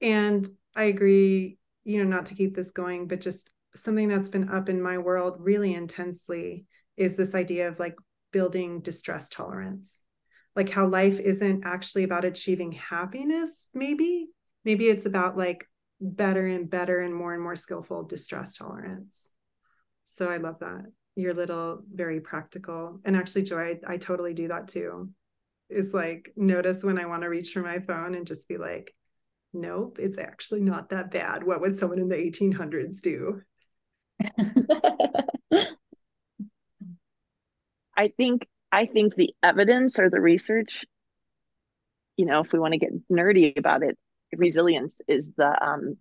[0.00, 4.48] And I agree, you know, not to keep this going, but just something that's been
[4.50, 7.96] up in my world really intensely is this idea of like
[8.32, 9.98] building distress tolerance.
[10.54, 14.28] Like how life isn't actually about achieving happiness, maybe.
[14.64, 15.66] Maybe it's about like
[16.00, 19.28] better and better and more and more skillful distress tolerance.
[20.04, 20.84] So I love that.
[21.14, 23.00] Your little very practical.
[23.04, 25.10] And actually, Joy, I, I totally do that too.
[25.68, 28.94] Is like notice when I want to reach for my phone and just be like,
[29.52, 31.44] nope, it's actually not that bad.
[31.44, 33.42] What would someone in the 1800s do?
[37.96, 40.84] I think I think the evidence or the research,
[42.16, 43.98] you know, if we want to get nerdy about it,
[44.36, 45.96] resilience is the um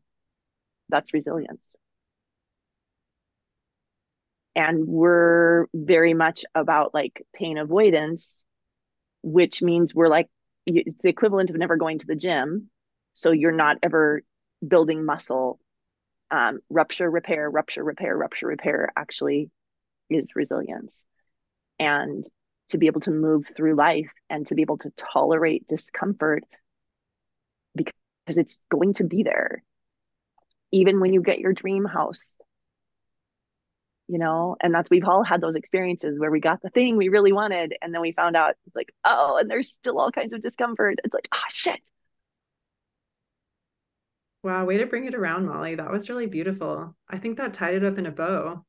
[0.89, 1.61] that's resilience
[4.55, 8.45] and we're very much about like pain avoidance
[9.23, 10.27] which means we're like
[10.65, 12.69] it's the equivalent of never going to the gym
[13.13, 14.23] so you're not ever
[14.65, 15.59] building muscle.
[16.29, 19.49] Um, rupture repair rupture repair rupture repair actually
[20.09, 21.05] is resilience.
[21.79, 22.25] And
[22.69, 26.43] to be able to move through life and to be able to tolerate discomfort
[27.75, 27.93] because
[28.37, 29.63] it's going to be there.
[30.71, 32.35] Even when you get your dream house
[34.07, 37.07] you know and that's we've all had those experiences where we got the thing we
[37.07, 40.41] really wanted and then we found out like oh and there's still all kinds of
[40.41, 40.99] discomfort.
[41.03, 41.79] It's like oh, shit
[44.43, 45.75] wow way to bring it around molly.
[45.75, 46.95] That was really beautiful.
[47.09, 48.65] I think that tied it up in a bow.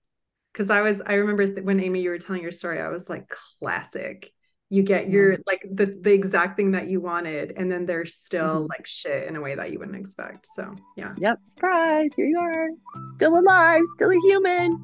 [0.53, 3.09] Because i was i remember th- when amy you were telling your story i was
[3.09, 3.29] like
[3.59, 4.31] classic.
[4.69, 5.43] You get your mm-hmm.
[5.47, 8.71] like the the exact thing that you wanted and then there's still mm-hmm.
[8.71, 10.47] like shit in a way that you wouldn't expect.
[10.55, 11.15] So yeah.
[11.19, 11.39] Yep.
[11.57, 12.69] Surprise here you are.
[13.17, 14.83] Still alive still a human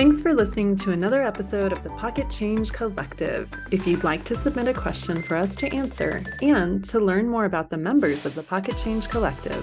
[0.00, 3.50] Thanks for listening to another episode of the Pocket Change Collective.
[3.70, 7.44] If you'd like to submit a question for us to answer and to learn more
[7.44, 9.62] about the members of the Pocket Change Collective,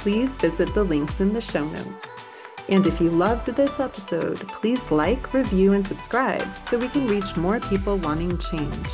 [0.00, 2.08] please visit the links in the show notes.
[2.68, 7.36] And if you loved this episode, please like, review, and subscribe so we can reach
[7.36, 8.88] more people wanting change.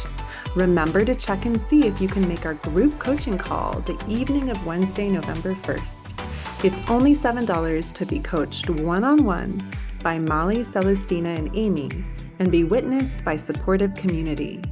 [0.55, 4.51] Remember to check and see if you can make our group coaching call the evening
[4.51, 6.63] of Wednesday, November 1st.
[6.63, 9.67] It's only $7 to be coached one on one
[10.05, 11.91] by Molly, Celestyna, and Amy
[12.39, 14.63] and be witnessed by supportive community.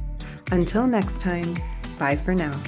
[0.51, 1.57] Until next time,
[1.99, 2.61] bye for now.